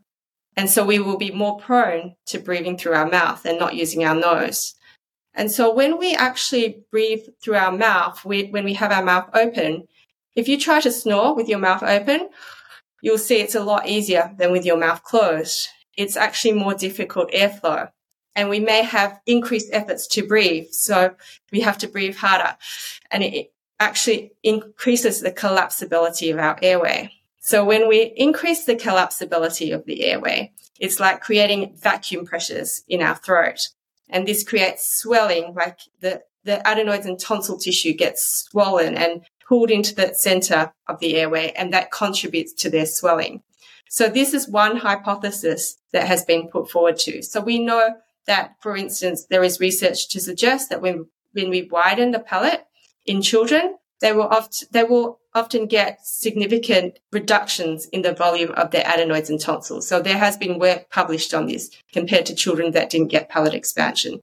And 0.58 0.70
so 0.70 0.86
we 0.86 1.00
will 1.00 1.18
be 1.18 1.32
more 1.32 1.58
prone 1.58 2.16
to 2.28 2.40
breathing 2.40 2.78
through 2.78 2.94
our 2.94 3.10
mouth 3.10 3.46
and 3.46 3.58
not 3.58 3.76
using 3.76 4.04
our 4.04 4.16
nose. 4.16 4.76
And 5.34 5.52
so 5.52 5.74
when 5.74 5.98
we 5.98 6.14
actually 6.14 6.84
breathe 6.92 7.26
through 7.42 7.56
our 7.56 7.72
mouth, 7.72 8.24
we, 8.26 8.46
when 8.46 8.66
we 8.66 8.74
have 8.74 8.92
our 8.92 9.04
mouth 9.04 9.30
open, 9.34 9.88
if 10.36 10.48
you 10.48 10.60
try 10.60 10.82
to 10.82 10.92
snore 10.92 11.36
with 11.36 11.48
your 11.48 11.60
mouth 11.60 11.84
open, 11.84 12.30
you'll 13.02 13.18
see 13.18 13.38
it's 13.38 13.56
a 13.56 13.64
lot 13.64 13.88
easier 13.88 14.34
than 14.38 14.52
with 14.52 14.66
your 14.66 14.78
mouth 14.78 15.04
closed. 15.04 15.70
It's 15.98 16.18
actually 16.18 16.54
more 16.54 16.74
difficult 16.74 17.32
airflow. 17.32 17.92
And 18.36 18.50
we 18.50 18.60
may 18.60 18.84
have 18.84 19.20
increased 19.26 19.70
efforts 19.74 20.08
to 20.08 20.26
breathe. 20.26 20.68
So 20.72 21.16
we 21.52 21.62
have 21.62 21.78
to 21.80 21.88
breathe 21.88 22.16
harder. 22.16 22.56
And 23.10 23.24
it 23.24 23.54
actually 23.80 24.32
increases 24.44 25.20
the 25.20 25.32
collapsibility 25.32 26.32
of 26.32 26.40
our 26.40 26.58
airway. 26.62 27.12
So 27.40 27.66
when 27.66 27.90
we 27.90 28.14
increase 28.16 28.66
the 28.66 28.76
collapsibility 28.76 29.74
of 29.74 29.86
the 29.86 30.06
airway, 30.06 30.54
it's 30.80 31.00
like 31.00 31.22
creating 31.22 31.76
vacuum 31.76 32.26
pressures 32.26 32.84
in 32.88 33.02
our 33.02 33.16
throat. 33.16 33.70
And 34.12 34.28
this 34.28 34.44
creates 34.44 35.00
swelling, 35.00 35.54
like 35.56 35.80
the, 36.02 36.22
the 36.44 36.66
adenoids 36.68 37.06
and 37.06 37.20
tonsil 37.20 37.58
tissue 37.58 37.94
gets 37.94 38.46
swollen 38.50 38.96
and 38.96 39.24
pulled 39.48 39.72
into 39.72 39.96
the 39.96 40.14
center 40.14 40.72
of 40.88 41.00
the 41.00 41.16
airway, 41.16 41.52
and 41.58 41.74
that 41.74 41.92
contributes 41.92 42.54
to 42.54 42.70
their 42.70 42.86
swelling. 42.86 43.42
So 43.90 44.08
this 44.08 44.34
is 44.34 44.48
one 44.48 44.78
hypothesis 44.78 45.78
that 45.92 46.08
has 46.08 46.24
been 46.24 46.48
put 46.48 46.70
forward 46.72 46.98
to. 47.00 47.22
So 47.22 47.42
we 47.42 47.60
know 47.60 47.96
that, 48.28 48.56
for 48.62 48.78
instance, 48.78 49.26
there 49.30 49.44
is 49.44 49.60
research 49.60 50.08
to 50.10 50.20
suggest 50.20 50.70
that 50.70 50.82
when, 50.82 51.08
when 51.34 51.50
we 51.50 51.64
widen 51.64 52.12
the 52.12 52.20
palate 52.20 52.66
in 53.06 53.22
children, 53.22 53.76
they 54.02 54.14
will 54.14 54.30
they 54.72 54.84
will 54.84 55.20
often 55.34 55.66
get 55.66 56.06
significant 56.06 57.00
reductions 57.12 57.86
in 57.86 58.02
the 58.02 58.14
volume 58.14 58.52
of 58.52 58.72
their 58.72 58.86
adenoids 58.86 59.30
and 59.30 59.40
tonsils. 59.40 59.88
So 59.88 60.02
there 60.02 60.18
has 60.18 60.36
been 60.36 60.60
work 60.60 60.90
published 60.90 61.34
on 61.34 61.48
this 61.48 61.70
compared 61.94 62.26
to 62.26 62.36
children 62.36 62.72
that 62.72 62.90
didn't 62.90 63.08
get 63.08 63.30
palate 63.30 63.54
expansion. 63.54 64.20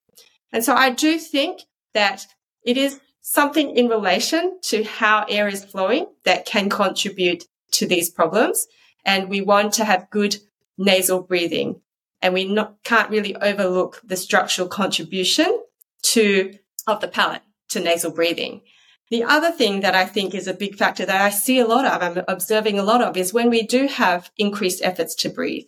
And 0.52 0.64
so 0.64 0.74
I 0.74 0.90
do 0.90 1.18
think 1.18 1.62
that 1.94 2.26
it 2.64 2.76
is 2.76 3.00
something 3.22 3.76
in 3.76 3.88
relation 3.88 4.58
to 4.62 4.84
how 4.84 5.24
air 5.28 5.48
is 5.48 5.64
flowing 5.64 6.06
that 6.24 6.46
can 6.46 6.68
contribute 6.68 7.44
to 7.72 7.86
these 7.86 8.10
problems. 8.10 8.66
And 9.04 9.28
we 9.28 9.40
want 9.40 9.74
to 9.74 9.84
have 9.84 10.10
good 10.10 10.36
nasal 10.76 11.22
breathing. 11.22 11.80
And 12.20 12.34
we 12.34 12.46
not, 12.46 12.82
can't 12.84 13.10
really 13.10 13.36
overlook 13.36 14.00
the 14.04 14.16
structural 14.16 14.68
contribution 14.68 15.62
to, 16.02 16.54
of 16.86 17.00
the 17.00 17.08
palate 17.08 17.42
to 17.68 17.80
nasal 17.80 18.10
breathing. 18.10 18.62
The 19.10 19.24
other 19.24 19.50
thing 19.50 19.80
that 19.80 19.94
I 19.94 20.04
think 20.04 20.34
is 20.34 20.46
a 20.46 20.54
big 20.54 20.76
factor 20.76 21.06
that 21.06 21.20
I 21.20 21.30
see 21.30 21.58
a 21.58 21.66
lot 21.66 21.86
of, 21.86 22.02
I'm 22.02 22.24
observing 22.28 22.78
a 22.78 22.82
lot 22.82 23.02
of, 23.02 23.16
is 23.16 23.32
when 23.32 23.48
we 23.48 23.62
do 23.62 23.86
have 23.86 24.30
increased 24.36 24.82
efforts 24.82 25.14
to 25.16 25.30
breathe. 25.30 25.66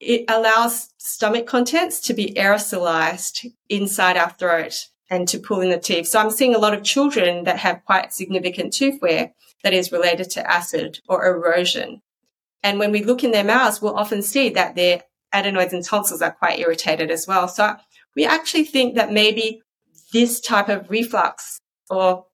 It 0.00 0.24
allows 0.28 0.88
stomach 0.98 1.46
contents 1.46 2.00
to 2.02 2.14
be 2.14 2.32
aerosolized 2.34 3.46
inside 3.68 4.16
our 4.16 4.30
throat 4.30 4.86
and 5.10 5.26
to 5.28 5.38
pull 5.38 5.60
in 5.60 5.70
the 5.70 5.78
teeth. 5.78 6.06
So 6.06 6.20
I'm 6.20 6.30
seeing 6.30 6.54
a 6.54 6.58
lot 6.58 6.74
of 6.74 6.84
children 6.84 7.44
that 7.44 7.58
have 7.58 7.84
quite 7.84 8.12
significant 8.12 8.72
tooth 8.72 9.00
wear 9.02 9.32
that 9.64 9.72
is 9.72 9.92
related 9.92 10.30
to 10.30 10.50
acid 10.50 11.00
or 11.08 11.26
erosion. 11.26 12.00
And 12.62 12.78
when 12.78 12.92
we 12.92 13.04
look 13.04 13.24
in 13.24 13.32
their 13.32 13.44
mouths, 13.44 13.82
we'll 13.82 13.96
often 13.96 14.22
see 14.22 14.50
that 14.50 14.74
their 14.74 15.02
adenoids 15.32 15.72
and 15.72 15.84
tonsils 15.84 16.22
are 16.22 16.30
quite 16.30 16.58
irritated 16.58 17.10
as 17.10 17.26
well. 17.26 17.48
So 17.48 17.76
we 18.16 18.24
actually 18.24 18.64
think 18.64 18.94
that 18.94 19.12
maybe 19.12 19.62
this 20.12 20.40
type 20.40 20.68
of 20.68 20.88
reflux 20.90 21.58
or 21.90 22.26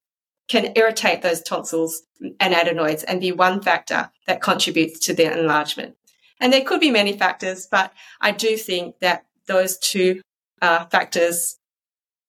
can 0.49 0.73
irritate 0.77 1.23
those 1.23 1.43
tonsils 1.43 2.03
and 2.41 2.55
adenoids 2.55 3.03
and 3.03 3.21
be 3.21 3.33
one 3.33 3.63
factor 3.63 4.11
that 4.27 4.43
contributes 4.43 4.99
to 5.01 5.15
their 5.15 5.37
enlargement. 5.37 5.97
And 6.41 6.53
there 6.53 6.65
could 6.65 6.81
be 6.81 6.91
many 6.91 7.17
factors, 7.17 7.67
but 7.71 7.93
I 8.21 8.33
do 8.33 8.57
think 8.57 8.99
that 9.01 9.25
those 9.47 9.79
two 9.79 10.21
uh, 10.61 10.85
factors 10.87 11.59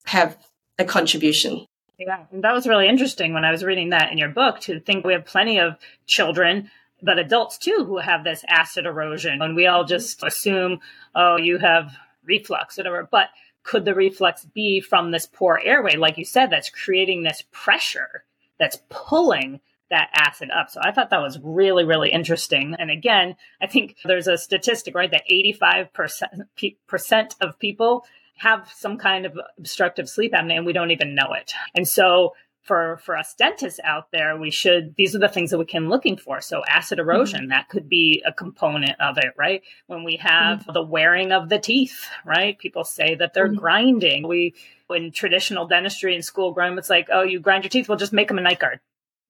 have 0.05 0.37
a 0.77 0.85
contribution. 0.85 1.65
Yeah, 1.97 2.25
and 2.31 2.43
that 2.43 2.53
was 2.53 2.67
really 2.67 2.87
interesting 2.87 3.33
when 3.33 3.45
I 3.45 3.51
was 3.51 3.63
reading 3.63 3.89
that 3.89 4.11
in 4.11 4.17
your 4.17 4.29
book 4.29 4.59
to 4.61 4.79
think 4.79 5.05
we 5.05 5.13
have 5.13 5.25
plenty 5.25 5.59
of 5.59 5.75
children, 6.05 6.69
but 7.01 7.19
adults 7.19 7.57
too, 7.57 7.85
who 7.87 7.97
have 7.97 8.23
this 8.23 8.43
acid 8.47 8.85
erosion. 8.85 9.41
And 9.41 9.55
we 9.55 9.67
all 9.67 9.85
just 9.85 10.23
assume, 10.23 10.79
oh, 11.15 11.37
you 11.37 11.57
have 11.57 11.95
reflux, 12.25 12.77
whatever. 12.77 13.07
But 13.09 13.29
could 13.65 13.83
the 13.83 13.95
reflux 13.95 14.45
be 14.45 14.79
from 14.79 15.11
this 15.11 15.25
poor 15.25 15.59
airway, 15.63 15.95
like 15.95 16.17
you 16.17 16.23
said, 16.23 16.51
that's 16.51 16.69
creating 16.69 17.23
this 17.23 17.43
pressure 17.51 18.23
that's 18.59 18.77
pulling 18.89 19.59
that 19.89 20.09
acid 20.13 20.49
up. 20.51 20.69
So 20.69 20.79
I 20.83 20.91
thought 20.91 21.09
that 21.09 21.21
was 21.21 21.39
really, 21.43 21.83
really 21.83 22.11
interesting. 22.11 22.75
And 22.77 22.89
again, 22.89 23.35
I 23.61 23.67
think 23.67 23.97
there's 24.05 24.27
a 24.27 24.37
statistic, 24.37 24.95
right, 24.95 25.11
that 25.11 25.23
85% 25.29 27.35
of 27.41 27.59
people 27.59 28.05
have 28.37 28.69
some 28.75 28.97
kind 28.97 29.25
of 29.25 29.39
obstructive 29.57 30.09
sleep 30.09 30.33
apnea 30.33 30.57
and 30.57 30.65
we 30.65 30.73
don't 30.73 30.91
even 30.91 31.15
know 31.15 31.33
it. 31.33 31.53
And 31.73 31.87
so 31.87 32.35
for 32.65 32.97
for 32.97 33.15
us 33.15 33.33
dentists 33.35 33.79
out 33.83 34.11
there, 34.11 34.37
we 34.37 34.51
should 34.51 34.95
these 34.97 35.15
are 35.15 35.19
the 35.19 35.29
things 35.29 35.51
that 35.51 35.57
we 35.57 35.65
can 35.65 35.87
looking 35.87 36.17
for. 36.17 36.41
So 36.41 36.63
acid 36.67 36.99
erosion, 36.99 37.41
mm-hmm. 37.41 37.49
that 37.49 37.69
could 37.69 37.87
be 37.87 38.23
a 38.25 38.33
component 38.33 38.99
of 38.99 39.17
it, 39.17 39.33
right? 39.37 39.61
When 39.87 40.03
we 40.03 40.17
have 40.17 40.59
mm-hmm. 40.59 40.73
the 40.73 40.83
wearing 40.83 41.31
of 41.31 41.49
the 41.49 41.59
teeth, 41.59 42.07
right? 42.25 42.57
People 42.57 42.83
say 42.83 43.15
that 43.15 43.33
they're 43.33 43.47
mm-hmm. 43.47 43.59
grinding. 43.59 44.27
We 44.27 44.55
in 44.89 45.11
traditional 45.11 45.67
dentistry 45.67 46.13
and 46.15 46.25
school 46.25 46.53
grind, 46.53 46.77
it's 46.77 46.89
like, 46.89 47.07
oh, 47.11 47.23
you 47.23 47.39
grind 47.39 47.63
your 47.63 47.69
teeth, 47.69 47.87
we'll 47.87 47.97
just 47.97 48.13
make 48.13 48.27
them 48.27 48.37
a 48.37 48.41
night 48.41 48.59
guard 48.59 48.79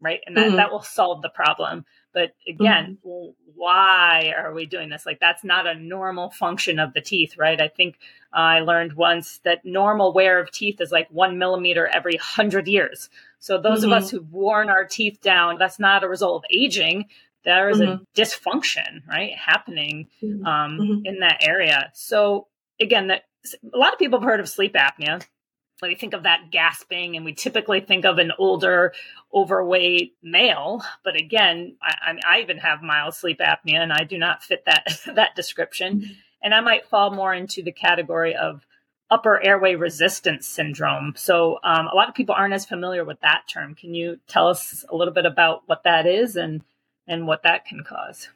right? 0.01 0.19
And 0.25 0.37
that, 0.37 0.47
mm-hmm. 0.47 0.57
that 0.57 0.71
will 0.71 0.83
solve 0.83 1.21
the 1.21 1.29
problem. 1.29 1.85
But 2.15 2.33
again, 2.47 2.97
mm-hmm. 3.05 3.31
why 3.55 4.33
are 4.37 4.53
we 4.53 4.65
doing 4.65 4.89
this? 4.89 5.05
Like, 5.05 5.19
that's 5.19 5.43
not 5.43 5.67
a 5.67 5.75
normal 5.75 6.31
function 6.31 6.79
of 6.79 6.93
the 6.93 7.01
teeth, 7.01 7.37
right? 7.37 7.59
I 7.59 7.67
think 7.67 7.97
uh, 8.33 8.39
I 8.39 8.59
learned 8.61 8.93
once 8.93 9.41
that 9.43 9.65
normal 9.65 10.13
wear 10.13 10.39
of 10.39 10.49
teeth 10.49 10.79
is 10.79 10.93
like 10.93 11.09
one 11.11 11.37
millimeter 11.37 11.85
every 11.85 12.15
hundred 12.15 12.69
years. 12.69 13.09
So, 13.39 13.59
those 13.61 13.81
mm-hmm. 13.81 13.91
of 13.91 14.03
us 14.03 14.09
who've 14.09 14.31
worn 14.31 14.69
our 14.69 14.85
teeth 14.85 15.19
down, 15.21 15.57
that's 15.59 15.77
not 15.77 16.05
a 16.05 16.09
result 16.09 16.37
of 16.37 16.49
aging. 16.49 17.07
There 17.43 17.69
is 17.69 17.81
a 17.81 17.85
mm-hmm. 17.85 18.03
dysfunction, 18.19 19.05
right, 19.07 19.35
happening 19.35 20.07
mm-hmm. 20.23 20.47
um, 20.47 20.79
mm-hmm. 20.79 21.05
in 21.05 21.19
that 21.19 21.39
area. 21.41 21.91
So, 21.93 22.47
again, 22.79 23.07
that 23.07 23.23
a 23.61 23.77
lot 23.77 23.91
of 23.91 23.99
people 23.99 24.19
have 24.19 24.27
heard 24.27 24.39
of 24.39 24.47
sleep 24.47 24.73
apnea 24.73 25.21
we 25.81 25.95
think 25.95 26.13
of 26.13 26.23
that 26.23 26.51
gasping 26.51 27.15
and 27.15 27.25
we 27.25 27.33
typically 27.33 27.81
think 27.81 28.05
of 28.05 28.17
an 28.17 28.31
older 28.37 28.93
overweight 29.33 30.15
male. 30.23 30.83
But 31.03 31.15
again 31.15 31.75
I, 31.81 32.17
I, 32.25 32.41
even 32.41 32.57
have 32.57 32.81
mild 32.81 33.13
sleep 33.13 33.39
apnea 33.39 33.79
and 33.79 33.91
i 33.91 34.03
do 34.03 34.17
not 34.17 34.43
fit 34.43 34.65
that 34.65 34.87
that 35.15 35.35
description. 35.35 36.01
Mm-hmm. 36.01 36.13
and 36.41 36.53
i 36.53 36.61
might 36.61 36.87
fall 36.87 37.11
more 37.11 37.33
into 37.33 37.61
the 37.63 37.71
category 37.71 38.35
of 38.35 38.65
upper 39.09 39.41
airway 39.43 39.75
resistance 39.75 40.47
syndrome. 40.47 41.13
So 41.15 41.59
um, 41.63 41.87
a 41.87 41.95
lot 41.95 42.09
of 42.09 42.15
people 42.15 42.33
aren't 42.35 42.55
as 42.55 42.65
familiar 42.65 43.05
with 43.05 43.19
that 43.21 43.43
term. 43.47 43.75
Can 43.75 43.93
you 43.93 44.19
tell 44.27 44.47
us 44.47 44.83
a 44.89 44.95
little 44.95 45.13
bit 45.13 45.25
about 45.25 45.63
what 45.67 45.83
that 45.83 46.07
is 46.07 46.35
and 46.35 46.63
and 47.07 47.27
what 47.27 47.43
that 47.43 47.65
can 47.65 47.83
cause 47.83 48.29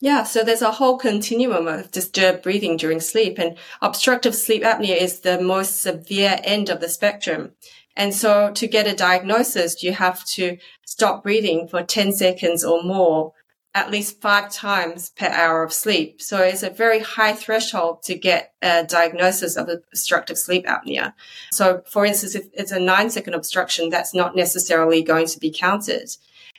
yeah, 0.00 0.24
so 0.24 0.42
there's 0.42 0.62
a 0.62 0.72
whole 0.72 0.98
continuum 0.98 1.66
of 1.66 1.90
disturbed 1.90 2.42
breathing 2.42 2.76
during 2.76 3.00
sleep 3.00 3.38
and 3.38 3.56
obstructive 3.80 4.34
sleep 4.34 4.62
apnea 4.62 4.96
is 4.96 5.20
the 5.20 5.40
most 5.40 5.80
severe 5.80 6.38
end 6.44 6.68
of 6.68 6.80
the 6.80 6.88
spectrum. 6.88 7.52
And 7.96 8.14
so 8.14 8.52
to 8.52 8.66
get 8.66 8.86
a 8.86 8.94
diagnosis, 8.94 9.82
you 9.82 9.92
have 9.92 10.22
to 10.34 10.58
stop 10.84 11.22
breathing 11.22 11.66
for 11.66 11.82
10 11.82 12.12
seconds 12.12 12.62
or 12.62 12.82
more 12.82 13.32
at 13.74 13.90
least 13.90 14.20
five 14.22 14.50
times 14.50 15.10
per 15.10 15.26
hour 15.26 15.62
of 15.62 15.72
sleep. 15.72 16.20
So 16.20 16.42
it's 16.42 16.62
a 16.62 16.70
very 16.70 17.00
high 17.00 17.34
threshold 17.34 18.02
to 18.04 18.14
get 18.14 18.54
a 18.62 18.84
diagnosis 18.84 19.56
of 19.56 19.68
obstructive 19.68 20.38
sleep 20.38 20.66
apnea. 20.66 21.12
So 21.52 21.82
for 21.90 22.06
instance, 22.06 22.34
if 22.34 22.46
it's 22.54 22.72
a 22.72 22.80
nine 22.80 23.10
second 23.10 23.34
obstruction, 23.34 23.90
that's 23.90 24.14
not 24.14 24.36
necessarily 24.36 25.02
going 25.02 25.26
to 25.26 25.38
be 25.38 25.50
counted. 25.50 26.08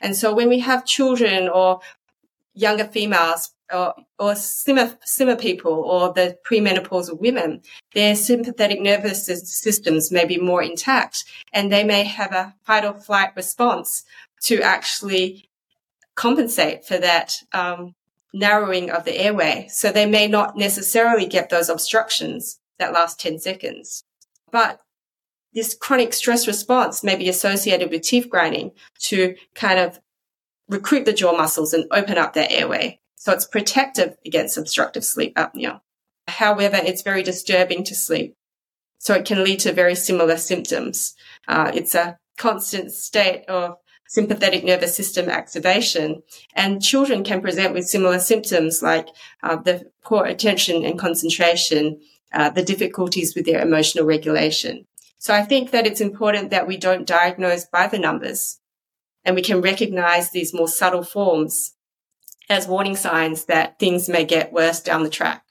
And 0.00 0.14
so 0.14 0.32
when 0.32 0.48
we 0.48 0.60
have 0.60 0.84
children 0.84 1.48
or 1.48 1.80
younger 2.58 2.84
females 2.84 3.50
or, 3.72 3.94
or 4.18 4.34
slimmer, 4.34 4.96
slimmer 5.04 5.36
people 5.36 5.72
or 5.72 6.12
the 6.12 6.36
premenopausal 6.48 7.20
women, 7.20 7.62
their 7.94 8.14
sympathetic 8.14 8.80
nervous 8.80 9.26
systems 9.26 10.10
may 10.10 10.24
be 10.24 10.38
more 10.38 10.62
intact 10.62 11.24
and 11.52 11.70
they 11.70 11.84
may 11.84 12.04
have 12.04 12.32
a 12.32 12.54
fight 12.64 12.84
or 12.84 12.94
flight 12.94 13.30
response 13.36 14.04
to 14.42 14.60
actually 14.62 15.48
compensate 16.14 16.84
for 16.84 16.98
that 16.98 17.34
um, 17.52 17.94
narrowing 18.32 18.90
of 18.90 19.04
the 19.04 19.16
airway. 19.16 19.68
So 19.70 19.92
they 19.92 20.06
may 20.06 20.26
not 20.26 20.56
necessarily 20.56 21.26
get 21.26 21.50
those 21.50 21.68
obstructions 21.68 22.58
that 22.78 22.92
last 22.92 23.20
10 23.20 23.38
seconds. 23.38 24.04
But 24.50 24.80
this 25.54 25.74
chronic 25.74 26.12
stress 26.12 26.46
response 26.46 27.02
may 27.02 27.16
be 27.16 27.28
associated 27.28 27.90
with 27.90 28.02
teeth 28.02 28.28
grinding 28.28 28.72
to 29.00 29.34
kind 29.54 29.78
of 29.78 30.00
recruit 30.68 31.04
the 31.04 31.12
jaw 31.12 31.36
muscles 31.36 31.72
and 31.72 31.86
open 31.90 32.18
up 32.18 32.34
their 32.34 32.48
airway. 32.50 33.00
So 33.16 33.32
it's 33.32 33.46
protective 33.46 34.16
against 34.24 34.58
obstructive 34.58 35.04
sleep 35.04 35.34
apnea. 35.36 35.80
However, 36.28 36.76
it's 36.76 37.02
very 37.02 37.22
disturbing 37.22 37.84
to 37.84 37.94
sleep. 37.94 38.34
So 38.98 39.14
it 39.14 39.24
can 39.24 39.44
lead 39.44 39.60
to 39.60 39.72
very 39.72 39.94
similar 39.94 40.36
symptoms. 40.36 41.14
Uh, 41.46 41.70
it's 41.74 41.94
a 41.94 42.18
constant 42.36 42.92
state 42.92 43.44
of 43.48 43.76
sympathetic 44.08 44.64
nervous 44.64 44.96
system 44.96 45.28
activation. 45.28 46.22
And 46.54 46.82
children 46.82 47.24
can 47.24 47.40
present 47.40 47.74
with 47.74 47.88
similar 47.88 48.18
symptoms 48.18 48.82
like 48.82 49.08
uh, 49.42 49.56
the 49.56 49.90
poor 50.02 50.24
attention 50.24 50.84
and 50.84 50.98
concentration, 50.98 52.00
uh, 52.32 52.50
the 52.50 52.62
difficulties 52.62 53.34
with 53.34 53.44
their 53.44 53.60
emotional 53.60 54.04
regulation. 54.04 54.86
So 55.18 55.34
I 55.34 55.42
think 55.42 55.70
that 55.72 55.86
it's 55.86 56.00
important 56.00 56.50
that 56.50 56.66
we 56.66 56.76
don't 56.76 57.06
diagnose 57.06 57.66
by 57.66 57.88
the 57.88 57.98
numbers 57.98 58.58
and 59.24 59.36
we 59.36 59.42
can 59.42 59.60
recognize 59.60 60.30
these 60.30 60.54
more 60.54 60.68
subtle 60.68 61.02
forms 61.02 61.74
as 62.48 62.66
warning 62.66 62.96
signs 62.96 63.44
that 63.44 63.78
things 63.78 64.08
may 64.08 64.24
get 64.24 64.52
worse 64.52 64.80
down 64.80 65.02
the 65.02 65.10
track. 65.10 65.44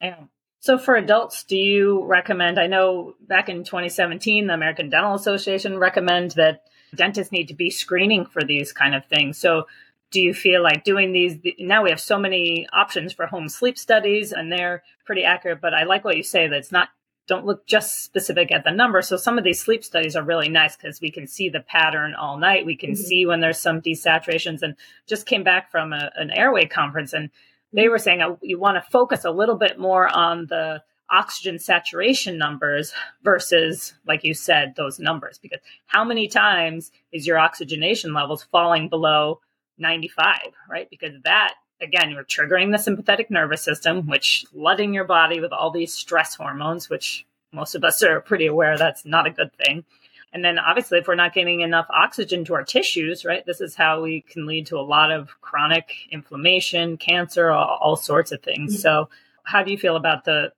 Yeah. 0.00 0.24
So 0.60 0.78
for 0.78 0.94
adults, 0.94 1.42
do 1.42 1.56
you 1.56 2.04
recommend? 2.04 2.58
I 2.58 2.68
know 2.68 3.14
back 3.20 3.48
in 3.48 3.64
2017, 3.64 4.46
the 4.46 4.54
American 4.54 4.90
Dental 4.90 5.14
Association 5.14 5.78
recommend 5.78 6.32
that 6.32 6.62
dentists 6.94 7.32
need 7.32 7.48
to 7.48 7.54
be 7.54 7.70
screening 7.70 8.26
for 8.26 8.44
these 8.44 8.72
kind 8.72 8.94
of 8.94 9.04
things. 9.06 9.38
So 9.38 9.66
do 10.12 10.20
you 10.20 10.32
feel 10.34 10.62
like 10.62 10.84
doing 10.84 11.12
these 11.12 11.38
now 11.58 11.82
we 11.82 11.90
have 11.90 12.00
so 12.00 12.18
many 12.18 12.68
options 12.72 13.12
for 13.12 13.26
home 13.26 13.48
sleep 13.48 13.76
studies 13.76 14.30
and 14.30 14.52
they're 14.52 14.82
pretty 15.04 15.24
accurate 15.24 15.60
but 15.60 15.74
i 15.74 15.82
like 15.84 16.04
what 16.04 16.16
you 16.16 16.22
say 16.22 16.46
that 16.46 16.58
it's 16.58 16.70
not 16.70 16.90
don't 17.28 17.46
look 17.46 17.66
just 17.66 18.04
specific 18.04 18.50
at 18.50 18.64
the 18.64 18.70
number. 18.70 19.00
So 19.00 19.16
some 19.16 19.38
of 19.38 19.44
these 19.44 19.60
sleep 19.60 19.84
studies 19.84 20.16
are 20.16 20.24
really 20.24 20.48
nice 20.48 20.76
because 20.76 21.00
we 21.00 21.10
can 21.10 21.26
see 21.26 21.48
the 21.48 21.60
pattern 21.60 22.14
all 22.14 22.36
night. 22.36 22.66
We 22.66 22.76
can 22.76 22.90
mm-hmm. 22.90 23.02
see 23.02 23.26
when 23.26 23.40
there's 23.40 23.58
some 23.58 23.80
desaturations 23.80 24.62
and 24.62 24.74
just 25.06 25.26
came 25.26 25.44
back 25.44 25.70
from 25.70 25.92
a, 25.92 26.10
an 26.16 26.30
airway 26.30 26.66
conference 26.66 27.12
and 27.12 27.30
they 27.72 27.88
were 27.88 27.98
saying 27.98 28.20
uh, 28.20 28.36
you 28.42 28.58
want 28.58 28.82
to 28.82 28.90
focus 28.90 29.24
a 29.24 29.30
little 29.30 29.56
bit 29.56 29.78
more 29.78 30.08
on 30.08 30.46
the 30.46 30.82
oxygen 31.10 31.58
saturation 31.58 32.38
numbers 32.38 32.92
versus, 33.22 33.94
like 34.06 34.24
you 34.24 34.34
said, 34.34 34.74
those 34.76 34.98
numbers. 34.98 35.38
Because 35.38 35.60
how 35.86 36.04
many 36.04 36.26
times 36.26 36.90
is 37.12 37.26
your 37.26 37.38
oxygenation 37.38 38.14
levels 38.14 38.42
falling 38.50 38.88
below 38.88 39.40
95, 39.78 40.38
right? 40.68 40.88
Because 40.90 41.12
that 41.24 41.54
again, 41.82 42.10
you're 42.10 42.24
triggering 42.24 42.72
the 42.72 42.78
sympathetic 42.78 43.30
nervous 43.30 43.62
system, 43.62 44.06
which 44.06 44.46
flooding 44.52 44.94
your 44.94 45.04
body 45.04 45.40
with 45.40 45.52
all 45.52 45.70
these 45.70 45.92
stress 45.92 46.34
hormones, 46.34 46.88
which 46.88 47.26
most 47.52 47.74
of 47.74 47.84
us 47.84 48.02
are 48.02 48.20
pretty 48.20 48.46
aware 48.46 48.78
that's 48.78 49.04
not 49.04 49.26
a 49.26 49.30
good 49.30 49.52
thing. 49.54 49.84
And 50.32 50.42
then 50.42 50.58
obviously, 50.58 50.98
if 50.98 51.06
we're 51.06 51.14
not 51.14 51.34
getting 51.34 51.60
enough 51.60 51.86
oxygen 51.90 52.44
to 52.46 52.54
our 52.54 52.64
tissues, 52.64 53.24
right, 53.24 53.44
this 53.44 53.60
is 53.60 53.74
how 53.74 54.00
we 54.00 54.22
can 54.22 54.46
lead 54.46 54.66
to 54.66 54.78
a 54.78 54.80
lot 54.80 55.10
of 55.10 55.28
chronic 55.42 55.92
inflammation, 56.10 56.96
cancer, 56.96 57.50
all, 57.50 57.78
all 57.82 57.96
sorts 57.96 58.32
of 58.32 58.42
things. 58.42 58.72
Mm-hmm. 58.72 58.80
So, 58.80 59.10
how 59.42 59.62
do 59.62 59.70
you 59.70 59.76
feel 59.76 59.96
about 59.96 60.24
the 60.24 60.52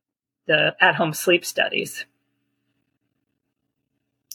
the 0.47 0.77
at 0.81 0.95
home 0.95 1.13
sleep 1.13 1.45
studies? 1.45 2.07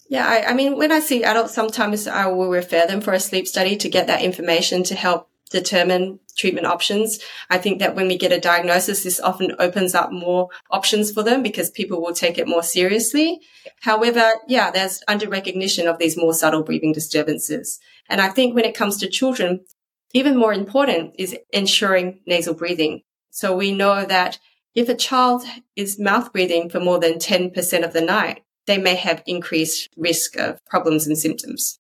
Yeah, 0.10 0.28
I, 0.28 0.50
I, 0.50 0.54
mean, 0.56 0.76
when 0.76 0.92
I 0.92 1.02
see 1.02 1.24
adults, 1.24 1.54
sometimes 1.54 2.08
I 2.08 2.26
will 2.26 2.50
refer 2.50 2.88
them 2.88 3.00
for 3.00 3.14
a 3.14 3.20
sleep 3.20 3.48
study 3.48 3.78
to 3.78 3.90
get 3.90 4.08
that 4.08 4.24
information 4.24 4.82
to 4.86 4.96
help 4.96 5.29
determine 5.50 6.20
treatment 6.38 6.68
options. 6.68 7.20
I 7.50 7.58
think 7.58 7.80
that 7.80 7.96
when 7.96 8.08
we 8.08 8.18
get 8.18 8.32
a 8.32 8.40
diagnosis, 8.40 9.04
this 9.04 9.20
often 9.20 9.56
opens 9.60 9.94
up 9.94 10.12
more 10.12 10.50
options 10.72 11.12
for 11.12 11.24
them 11.24 11.44
because 11.44 11.70
people 11.70 12.02
will 12.02 12.14
take 12.14 12.38
it 12.38 12.48
more 12.48 12.64
seriously. 12.64 13.42
However, 13.82 14.32
yeah, 14.48 14.72
there's 14.72 15.02
under 15.08 15.28
recognition 15.28 15.88
of 15.88 15.98
these 15.98 16.18
more 16.18 16.34
subtle 16.34 16.64
breathing 16.64 16.94
disturbances. 16.94 17.80
And 18.08 18.22
I 18.22 18.30
think 18.30 18.56
when 18.56 18.66
it 18.66 18.76
comes 18.76 18.98
to 18.98 19.10
children, 19.10 19.66
even 20.14 20.38
more 20.38 20.54
important 20.54 21.16
is 21.18 21.38
ensuring 21.52 22.22
nasal 22.26 22.54
breathing. 22.54 23.02
So 23.32 23.56
we 23.56 23.74
know 23.74 24.06
that 24.06 24.40
if 24.76 24.90
a 24.90 24.96
child 24.96 25.44
is 25.76 26.00
mouth 26.00 26.32
breathing 26.32 26.70
for 26.70 26.80
more 26.80 27.00
than 27.00 27.16
10% 27.16 27.84
of 27.84 27.94
the 27.94 28.02
night, 28.02 28.44
they 28.66 28.78
may 28.78 28.96
have 28.96 29.24
increased 29.26 29.90
risk 29.98 30.38
of 30.38 30.64
problems 30.66 31.08
and 31.08 31.18
symptoms. 31.18 31.79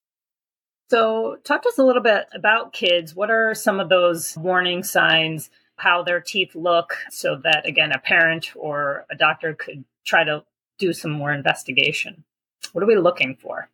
So, 0.89 1.38
talk 1.43 1.62
to 1.62 1.69
us 1.69 1.77
a 1.77 1.84
little 1.84 2.01
bit 2.01 2.25
about 2.34 2.74
kids. 2.74 3.15
What 3.15 3.29
are 3.29 3.53
some 3.53 3.79
of 3.79 3.89
those 3.89 4.36
warning 4.36 4.84
signs, 4.84 5.51
how 5.75 6.01
their 6.01 6.19
teeth 6.19 6.55
look, 6.55 6.98
so 7.12 7.39
that, 7.43 7.67
again, 7.67 7.91
a 7.91 8.00
parent 8.00 8.53
or 8.55 9.05
a 9.12 9.15
doctor 9.15 9.53
could 9.53 9.86
try 10.03 10.24
to 10.24 10.43
do 10.79 10.91
some 10.91 11.12
more 11.12 11.31
investigation? 11.31 12.24
What 12.74 12.84
are 12.84 12.88
we 12.88 12.98
looking 12.98 13.36
for? 13.36 13.69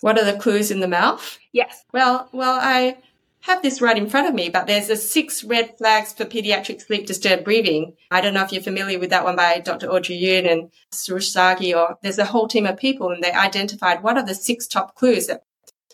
What 0.00 0.18
are 0.18 0.24
the 0.24 0.38
clues 0.38 0.70
in 0.70 0.80
the 0.80 0.88
mouth? 0.88 1.38
Yes. 1.52 1.84
Well, 1.92 2.30
well, 2.32 2.58
I 2.58 2.96
have 3.40 3.62
this 3.62 3.82
right 3.82 3.98
in 3.98 4.08
front 4.08 4.28
of 4.28 4.34
me, 4.34 4.48
but 4.48 4.66
there's 4.66 4.88
a 4.88 4.96
six 4.96 5.44
red 5.44 5.76
flags 5.76 6.14
for 6.14 6.24
pediatric 6.24 6.80
sleep 6.80 7.06
disturbed 7.06 7.44
breathing. 7.44 7.96
I 8.10 8.22
don't 8.22 8.32
know 8.32 8.44
if 8.44 8.52
you're 8.52 8.62
familiar 8.62 8.98
with 8.98 9.10
that 9.10 9.24
one 9.24 9.36
by 9.36 9.60
Dr. 9.60 9.90
Audrey 9.90 10.18
Yoon 10.18 10.50
and 10.50 10.70
Soroush 10.90 11.36
Zaghi, 11.36 11.76
or 11.76 11.98
there's 12.02 12.18
a 12.18 12.24
whole 12.24 12.48
team 12.48 12.64
of 12.64 12.78
people 12.78 13.10
and 13.10 13.22
they 13.22 13.32
identified 13.32 14.02
what 14.02 14.16
are 14.16 14.24
the 14.24 14.34
six 14.34 14.66
top 14.66 14.94
clues 14.94 15.26
that 15.26 15.42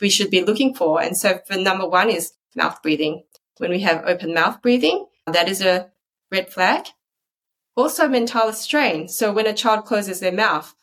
we 0.00 0.10
should 0.10 0.30
be 0.30 0.42
looking 0.42 0.74
for. 0.74 1.00
And 1.00 1.16
so 1.16 1.40
for 1.46 1.56
number 1.56 1.86
one 1.86 2.10
is 2.10 2.32
mouth 2.54 2.82
breathing. 2.82 3.24
When 3.58 3.70
we 3.70 3.80
have 3.80 4.04
open 4.04 4.34
mouth 4.34 4.60
breathing, 4.62 5.06
that 5.26 5.48
is 5.48 5.60
a 5.60 5.90
red 6.30 6.52
flag. 6.52 6.86
Also 7.76 8.08
mentalis 8.08 8.54
strain. 8.54 9.08
So 9.08 9.32
when 9.32 9.46
a 9.46 9.52
child 9.52 9.84
closes 9.84 10.20
their 10.20 10.32
mouth, 10.32 10.74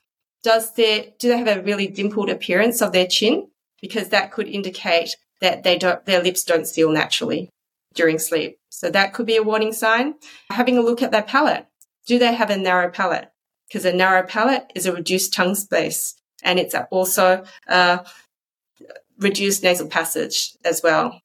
does 0.44 0.74
their, 0.74 1.06
do 1.20 1.30
they 1.30 1.38
have 1.38 1.48
a 1.48 1.62
really 1.62 1.88
dimpled 1.88 2.30
appearance 2.30 2.82
of 2.82 2.91
their 2.91 3.08
chin? 3.08 3.50
Because 3.82 4.10
that 4.10 4.32
could 4.32 4.48
indicate 4.48 5.15
that 5.39 5.63
they 5.63 5.77
don't, 5.77 6.06
their 6.06 6.22
lips 6.22 6.44
don't 6.44 6.68
seal 6.68 6.91
naturally 6.91 7.50
during 7.94 8.20
sleep. 8.20 8.58
So 8.70 8.89
that 8.89 9.13
could 9.13 9.25
be 9.25 9.36
a 9.36 9.44
warning 9.44 9.74
sign. 9.74 10.15
Having 10.50 10.77
a 10.77 10.82
look 10.82 11.01
at 11.01 11.12
their 11.12 11.24
palate. 11.24 11.68
Do 12.06 12.18
they 12.20 12.34
have 12.34 12.50
a 12.50 12.58
narrow 12.58 12.89
palate? 12.89 13.32
Because 13.68 13.86
a 13.86 13.94
narrow 13.94 14.24
palate 14.24 14.72
is 14.75 14.86
a 14.86 14.94
reduced 14.94 15.34
tongue 15.34 15.56
space 15.56 16.15
and 16.44 16.60
it's 16.60 16.75
also 16.89 17.44
a 17.68 18.06
reduced 19.21 19.63
nasal 19.63 19.87
passage 19.87 20.51
as 20.65 20.81
well. 20.83 21.21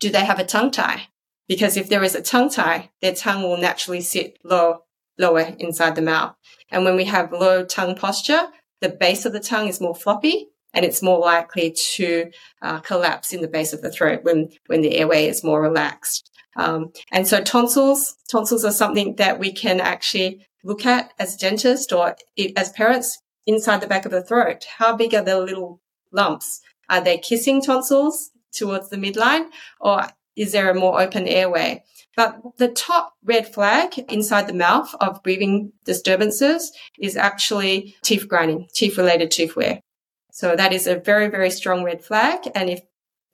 Do 0.00 0.10
they 0.10 0.24
have 0.24 0.38
a 0.38 0.44
tongue 0.44 0.70
tie? 0.70 1.08
Because 1.46 1.76
if 1.76 1.88
there 1.88 2.02
is 2.02 2.14
a 2.14 2.22
tongue 2.22 2.50
tie, 2.50 2.90
their 3.00 3.14
tongue 3.14 3.42
will 3.42 3.56
naturally 3.56 4.00
sit 4.00 4.38
low, 4.44 4.84
lower 5.18 5.54
inside 5.58 5.94
the 5.94 6.02
mouth. 6.02 6.34
And 6.70 6.84
when 6.84 6.96
we 6.96 7.04
have 7.04 7.32
low 7.32 7.64
tongue 7.64 7.96
posture, 7.96 8.48
the 8.80 8.90
base 8.90 9.24
of 9.24 9.32
the 9.32 9.40
tongue 9.40 9.68
is 9.68 9.80
more 9.80 9.94
floppy 9.94 10.48
and 10.74 10.84
it's 10.84 11.02
more 11.02 11.18
likely 11.18 11.74
to 11.94 12.30
uh, 12.62 12.80
collapse 12.80 13.32
in 13.32 13.40
the 13.40 13.48
base 13.48 13.72
of 13.72 13.80
the 13.80 13.90
throat 13.90 14.20
when, 14.22 14.50
when 14.66 14.82
the 14.82 14.96
airway 14.96 15.26
is 15.26 15.42
more 15.42 15.62
relaxed. 15.62 16.30
Um, 16.56 16.92
and 17.12 17.26
so 17.26 17.40
tonsils, 17.40 18.16
tonsils 18.30 18.64
are 18.64 18.72
something 18.72 19.16
that 19.16 19.38
we 19.38 19.52
can 19.52 19.80
actually 19.80 20.46
look 20.64 20.84
at 20.84 21.12
as 21.18 21.36
dentists 21.36 21.92
or 21.92 22.16
as 22.56 22.70
parents 22.72 23.18
inside 23.46 23.80
the 23.80 23.86
back 23.86 24.04
of 24.04 24.10
the 24.10 24.22
throat. 24.22 24.66
How 24.76 24.94
big 24.94 25.14
are 25.14 25.22
the 25.22 25.40
little 25.40 25.80
lumps? 26.12 26.60
Are 26.88 27.00
they 27.00 27.18
kissing 27.18 27.62
tonsils 27.62 28.30
towards 28.52 28.88
the 28.88 28.96
midline 28.96 29.46
or 29.80 30.06
is 30.36 30.52
there 30.52 30.70
a 30.70 30.74
more 30.74 31.00
open 31.00 31.26
airway? 31.26 31.84
But 32.16 32.40
the 32.56 32.68
top 32.68 33.14
red 33.22 33.52
flag 33.52 33.98
inside 34.08 34.48
the 34.48 34.52
mouth 34.52 34.92
of 35.00 35.22
breathing 35.22 35.72
disturbances 35.84 36.72
is 36.98 37.16
actually 37.16 37.96
teeth 38.02 38.26
grinding, 38.26 38.68
teeth 38.72 38.98
related 38.98 39.30
tooth 39.30 39.54
wear. 39.54 39.80
So 40.32 40.56
that 40.56 40.72
is 40.72 40.86
a 40.86 40.96
very, 40.98 41.28
very 41.28 41.50
strong 41.50 41.84
red 41.84 42.04
flag. 42.04 42.40
And 42.54 42.70
if 42.70 42.80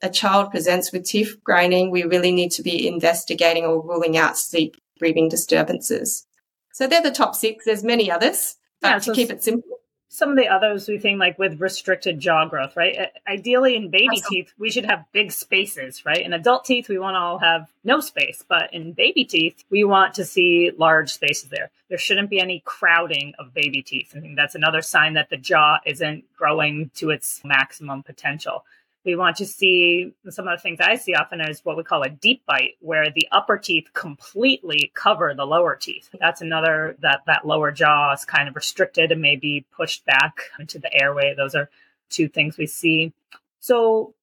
a 0.01 0.09
child 0.09 0.51
presents 0.51 0.91
with 0.91 1.05
teeth 1.05 1.37
grinding, 1.43 1.89
we 1.89 2.03
really 2.03 2.31
need 2.31 2.51
to 2.51 2.63
be 2.63 2.87
investigating 2.87 3.65
or 3.65 3.81
ruling 3.81 4.17
out 4.17 4.37
sleep 4.37 4.75
breathing 4.99 5.29
disturbances. 5.29 6.25
So 6.73 6.87
they're 6.87 7.01
the 7.01 7.11
top 7.11 7.35
six. 7.35 7.65
There's 7.65 7.83
many 7.83 8.11
others, 8.11 8.55
but 8.81 8.89
yeah, 8.89 8.99
so 8.99 9.13
to 9.13 9.15
keep 9.15 9.31
it 9.31 9.43
simple, 9.43 9.79
some 10.07 10.29
of 10.29 10.37
the 10.37 10.47
others 10.47 10.87
we 10.87 10.97
think 10.97 11.19
like 11.19 11.37
with 11.37 11.59
restricted 11.59 12.19
jaw 12.19 12.45
growth, 12.45 12.77
right? 12.77 13.11
Ideally 13.27 13.75
in 13.75 13.89
baby 13.89 14.21
teeth, 14.29 14.53
we 14.57 14.71
should 14.71 14.85
have 14.85 15.05
big 15.11 15.31
spaces, 15.31 16.05
right? 16.05 16.25
In 16.25 16.33
adult 16.33 16.65
teeth, 16.65 16.87
we 16.87 16.99
want 16.99 17.15
to 17.15 17.19
all 17.19 17.39
have 17.39 17.69
no 17.83 17.99
space, 17.99 18.43
but 18.47 18.73
in 18.73 18.93
baby 18.93 19.25
teeth, 19.25 19.63
we 19.69 19.83
want 19.83 20.13
to 20.15 20.25
see 20.25 20.71
large 20.77 21.11
spaces 21.11 21.49
there. 21.49 21.69
There 21.89 21.97
shouldn't 21.97 22.29
be 22.29 22.39
any 22.39 22.61
crowding 22.65 23.33
of 23.39 23.53
baby 23.53 23.81
teeth. 23.81 24.13
I 24.15 24.19
think 24.21 24.35
that's 24.35 24.55
another 24.55 24.81
sign 24.81 25.15
that 25.15 25.29
the 25.29 25.37
jaw 25.37 25.79
isn't 25.85 26.23
growing 26.37 26.91
to 26.95 27.09
its 27.09 27.41
maximum 27.43 28.03
potential. 28.03 28.63
We 29.05 29.15
want 29.15 29.37
to 29.37 29.45
see 29.45 30.13
some 30.29 30.47
of 30.47 30.57
the 30.57 30.61
things 30.61 30.79
I 30.81 30.95
see 30.95 31.13
often 31.13 31.39
is 31.39 31.63
what 31.63 31.77
we 31.77 31.83
call 31.83 32.01
a 32.01 32.09
deep 32.09 32.43
bite, 32.47 32.77
where 32.79 33.11
the 33.11 33.27
upper 33.31 33.57
teeth 33.57 33.89
completely 33.93 34.91
cover 34.95 35.33
the 35.33 35.45
lower 35.45 35.75
teeth. 35.75 36.09
That's 36.19 36.41
another 36.41 36.97
that 37.01 37.21
that 37.27 37.45
lower 37.45 37.71
jaw 37.71 38.13
is 38.13 38.25
kind 38.25 38.49
of 38.49 38.55
restricted 38.55 39.11
and 39.11 39.21
maybe 39.21 39.65
pushed 39.71 40.05
back 40.05 40.41
into 40.59 40.79
the 40.79 40.91
airway. 40.91 41.35
Those 41.37 41.53
are 41.53 41.69
two 42.09 42.27
things 42.27 42.57
we 42.57 42.65
see. 42.65 43.13
So 43.59 44.15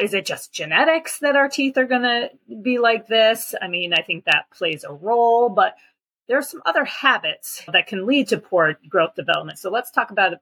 is 0.00 0.12
it 0.12 0.26
just 0.26 0.52
genetics 0.52 1.20
that 1.20 1.36
our 1.36 1.48
teeth 1.48 1.78
are 1.78 1.86
going 1.86 2.02
to 2.02 2.30
be 2.62 2.78
like 2.78 3.06
this? 3.06 3.54
I 3.62 3.68
mean, 3.68 3.94
I 3.94 4.02
think 4.02 4.24
that 4.24 4.50
plays 4.50 4.84
a 4.84 4.92
role, 4.92 5.48
but 5.48 5.76
there 6.28 6.38
are 6.38 6.42
some 6.42 6.62
other 6.66 6.84
habits 6.84 7.62
that 7.72 7.86
can 7.86 8.06
lead 8.06 8.28
to 8.28 8.38
poor 8.38 8.78
growth 8.88 9.14
development. 9.14 9.58
So 9.58 9.70
let's 9.70 9.90
talk 9.90 10.10
about 10.10 10.34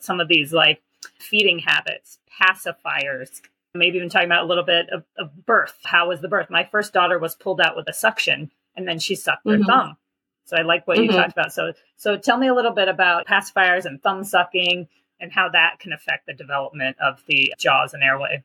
some 0.00 0.20
of 0.20 0.28
these, 0.28 0.52
like 0.52 0.82
feeding 1.18 1.58
habits, 1.60 2.18
pacifiers, 2.40 3.40
maybe 3.74 3.96
even 3.96 4.08
talking 4.08 4.28
about 4.28 4.44
a 4.44 4.46
little 4.46 4.64
bit 4.64 4.90
of, 4.90 5.04
of, 5.16 5.46
birth. 5.46 5.78
How 5.84 6.08
was 6.08 6.20
the 6.20 6.28
birth? 6.28 6.50
My 6.50 6.64
first 6.64 6.92
daughter 6.92 7.18
was 7.18 7.34
pulled 7.34 7.60
out 7.60 7.76
with 7.76 7.88
a 7.88 7.92
suction 7.92 8.50
and 8.76 8.86
then 8.86 8.98
she 8.98 9.14
sucked 9.14 9.46
her 9.46 9.54
mm-hmm. 9.54 9.64
thumb. 9.64 9.96
So 10.44 10.56
I 10.56 10.62
like 10.62 10.86
what 10.86 10.98
mm-hmm. 10.98 11.10
you 11.10 11.16
talked 11.16 11.32
about. 11.32 11.52
So 11.52 11.72
so 11.96 12.16
tell 12.16 12.36
me 12.36 12.48
a 12.48 12.54
little 12.54 12.72
bit 12.72 12.88
about 12.88 13.26
pacifiers 13.26 13.84
and 13.84 14.02
thumb 14.02 14.24
sucking 14.24 14.88
and 15.20 15.32
how 15.32 15.48
that 15.50 15.78
can 15.78 15.92
affect 15.92 16.26
the 16.26 16.34
development 16.34 16.96
of 17.00 17.22
the 17.26 17.54
jaws 17.58 17.94
and 17.94 18.02
airway. 18.02 18.42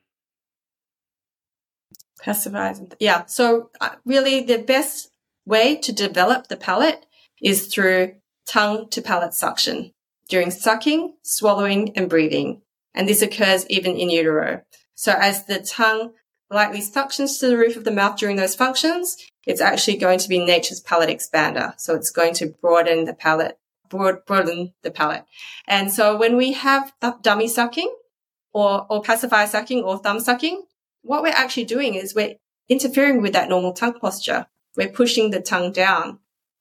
Pacifiers. 2.22 2.94
Yeah. 3.00 3.26
So 3.26 3.70
uh, 3.80 3.96
really 4.04 4.42
the 4.42 4.58
best 4.58 5.10
way 5.46 5.76
to 5.76 5.92
develop 5.92 6.48
the 6.48 6.56
palate 6.56 7.06
is 7.42 7.66
through 7.66 8.14
tongue 8.46 8.88
to 8.90 9.00
palate 9.00 9.34
suction 9.34 9.92
during 10.28 10.50
sucking, 10.50 11.14
swallowing, 11.22 11.96
and 11.96 12.10
breathing. 12.10 12.62
And 12.94 13.08
this 13.08 13.22
occurs 13.22 13.66
even 13.68 13.96
in 13.96 14.10
utero. 14.10 14.62
So 14.94 15.12
as 15.12 15.46
the 15.46 15.60
tongue 15.60 16.12
lightly 16.50 16.80
suctions 16.80 17.38
to 17.40 17.46
the 17.46 17.56
roof 17.56 17.76
of 17.76 17.84
the 17.84 17.90
mouth 17.90 18.16
during 18.16 18.36
those 18.36 18.54
functions, 18.54 19.16
it's 19.46 19.60
actually 19.60 19.98
going 19.98 20.18
to 20.18 20.28
be 20.28 20.44
nature's 20.44 20.80
palate 20.80 21.10
expander. 21.10 21.78
So 21.78 21.94
it's 21.94 22.10
going 22.10 22.34
to 22.34 22.54
broaden 22.60 23.04
the 23.04 23.14
palate, 23.14 23.58
broad, 23.88 24.24
broaden 24.26 24.72
the 24.82 24.90
palate. 24.90 25.24
And 25.68 25.92
so 25.92 26.16
when 26.16 26.36
we 26.36 26.52
have 26.52 26.92
dummy 27.22 27.48
sucking 27.48 27.94
or, 28.52 28.86
or 28.88 29.02
pacifier 29.02 29.46
sucking 29.46 29.84
or 29.84 29.98
thumb 29.98 30.20
sucking, 30.20 30.64
what 31.02 31.22
we're 31.22 31.28
actually 31.28 31.64
doing 31.64 31.94
is 31.94 32.14
we're 32.14 32.36
interfering 32.68 33.22
with 33.22 33.32
that 33.34 33.48
normal 33.48 33.72
tongue 33.72 33.98
posture. 34.00 34.46
We're 34.76 34.88
pushing 34.88 35.30
the 35.30 35.40
tongue 35.40 35.72
down. 35.72 36.18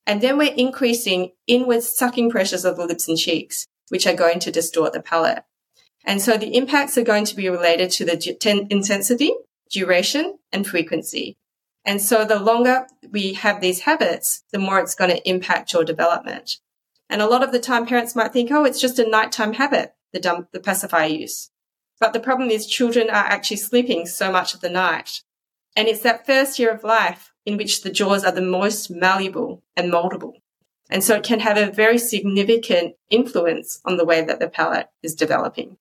And 0.08 0.21
then 0.21 0.38
we're 0.38 0.54
increasing 0.54 1.32
inward 1.47 1.84
sucking 1.84 2.30
pressures 2.30 2.65
of 2.65 2.78
the 2.78 2.86
lips 2.86 3.08
and 3.08 3.17
cheeks, 3.17 3.67
which 3.89 4.06
are 4.06 4.13
going 4.13 4.39
to 4.41 4.51
distort 4.51 4.93
the 4.93 5.01
palate. 5.01 5.43
And 6.06 6.21
so 6.21 6.38
the 6.38 6.56
impacts 6.56 6.97
are 6.97 7.04
going 7.04 7.25
to 7.25 7.36
be 7.36 7.49
related 7.49 7.89
to 7.91 8.06
the 8.06 8.65
intensity, 8.69 9.34
duration, 9.71 10.38
and 10.51 10.65
frequency. 10.65 11.38
And 11.84 12.01
so 12.01 12.25
the 12.25 12.39
longer 12.39 12.88
we 13.12 13.34
have 13.34 13.62
these 13.62 13.82
habits, 13.82 14.43
the 14.51 14.60
more 14.60 14.80
it's 14.80 14.95
going 14.95 15.12
to 15.12 15.30
impact 15.30 15.73
your 15.73 15.84
development. 15.84 16.58
And 17.10 17.21
a 17.21 17.28
lot 17.28 17.43
of 17.43 17.51
the 17.51 17.60
time 17.60 17.86
parents 17.86 18.15
might 18.15 18.34
think, 18.34 18.51
oh, 18.51 18.65
it's 18.65 18.82
just 18.82 18.99
a 18.99 19.08
nighttime 19.08 19.54
habit, 19.54 19.93
the, 20.13 20.19
dump, 20.19 20.49
the 20.51 20.60
pacifier 20.60 21.08
use. 21.08 21.51
But 21.99 22.13
the 22.13 22.19
problem 22.19 22.49
is 22.49 22.65
children 22.65 23.10
are 23.10 23.25
actually 23.25 23.58
sleeping 23.58 24.06
so 24.06 24.32
much 24.32 24.54
of 24.54 24.62
the 24.62 24.69
night. 24.69 25.21
And 25.75 25.88
it's 25.88 26.01
that 26.01 26.25
first 26.25 26.58
year 26.58 26.71
of 26.71 26.84
life 26.84 27.32
in 27.45 27.58
which 27.58 27.81
the 27.81 27.91
jaws 27.91 28.23
are 28.23 28.31
the 28.31 28.41
most 28.41 28.89
malleable 28.89 29.62
and 29.75 29.91
moldable. 29.91 30.34
And 30.89 31.03
so 31.03 31.15
it 31.15 31.23
can 31.23 31.39
have 31.39 31.58
a 31.58 31.71
very 31.71 31.97
significant 31.97 32.95
influence 33.10 33.81
on 33.86 33.97
the 33.97 34.05
way 34.05 34.23
that 34.23 34.39
the 34.39 34.49
palate 34.49 34.89
is 35.01 35.15
developing. 35.15 35.77